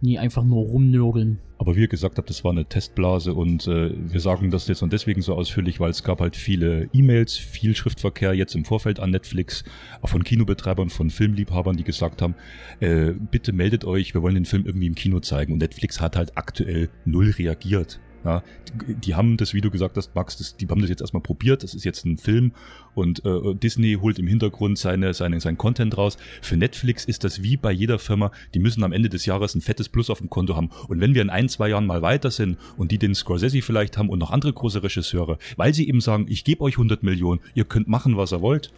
[0.00, 1.40] nie einfach nur rumnörgeln.
[1.58, 4.82] Aber wie ihr gesagt habt, das war eine Testblase und äh, wir sagen das jetzt
[4.82, 9.00] und deswegen so ausführlich, weil es gab halt viele E-Mails, viel Schriftverkehr jetzt im Vorfeld
[9.00, 9.64] an Netflix,
[10.00, 12.36] auch von Kinobetreibern, von Filmliebhabern, die gesagt haben,
[12.78, 15.52] äh, bitte meldet euch, wir wollen den Film irgendwie im Kino zeigen.
[15.52, 17.98] Und Netflix hat halt aktuell null reagiert.
[18.28, 18.42] Ja,
[18.86, 21.22] die, die, haben das, wie du gesagt hast, Max, das, die haben das jetzt erstmal
[21.22, 21.62] probiert.
[21.62, 22.52] Das ist jetzt ein Film
[22.94, 26.18] und äh, Disney holt im Hintergrund seine, seine, sein Content raus.
[26.42, 28.30] Für Netflix ist das wie bei jeder Firma.
[28.52, 30.68] Die müssen am Ende des Jahres ein fettes Plus auf dem Konto haben.
[30.88, 33.96] Und wenn wir in ein, zwei Jahren mal weiter sind und die den Scorsese vielleicht
[33.96, 37.40] haben und noch andere große Regisseure, weil sie eben sagen, ich gebe euch 100 Millionen,
[37.54, 38.70] ihr könnt machen, was ihr wollt.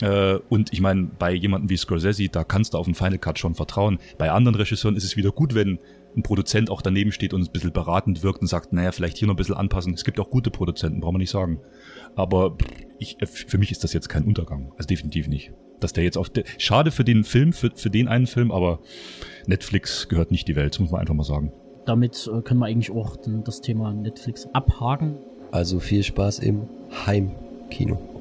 [0.00, 3.40] Äh, und ich meine, bei jemandem wie Scorsese, da kannst du auf den Final Cut
[3.40, 3.98] schon vertrauen.
[4.16, 5.80] Bei anderen Regisseuren ist es wieder gut, wenn
[6.16, 9.28] ein Produzent auch daneben steht und ein bisschen beratend wirkt und sagt, naja, vielleicht hier
[9.28, 9.94] noch ein bisschen anpassen.
[9.94, 11.60] Es gibt auch gute Produzenten, braucht man nicht sagen.
[12.14, 12.56] Aber
[12.98, 14.72] ich, äh, für mich ist das jetzt kein Untergang.
[14.76, 15.52] Also definitiv nicht.
[15.80, 18.80] Dass der jetzt auf der, schade für den Film, für, für den einen Film, aber
[19.46, 21.52] Netflix gehört nicht die Welt, muss man einfach mal sagen.
[21.86, 25.16] Damit äh, können wir eigentlich auch das Thema Netflix abhaken.
[25.50, 26.68] Also viel Spaß im
[27.06, 28.11] Heimkino.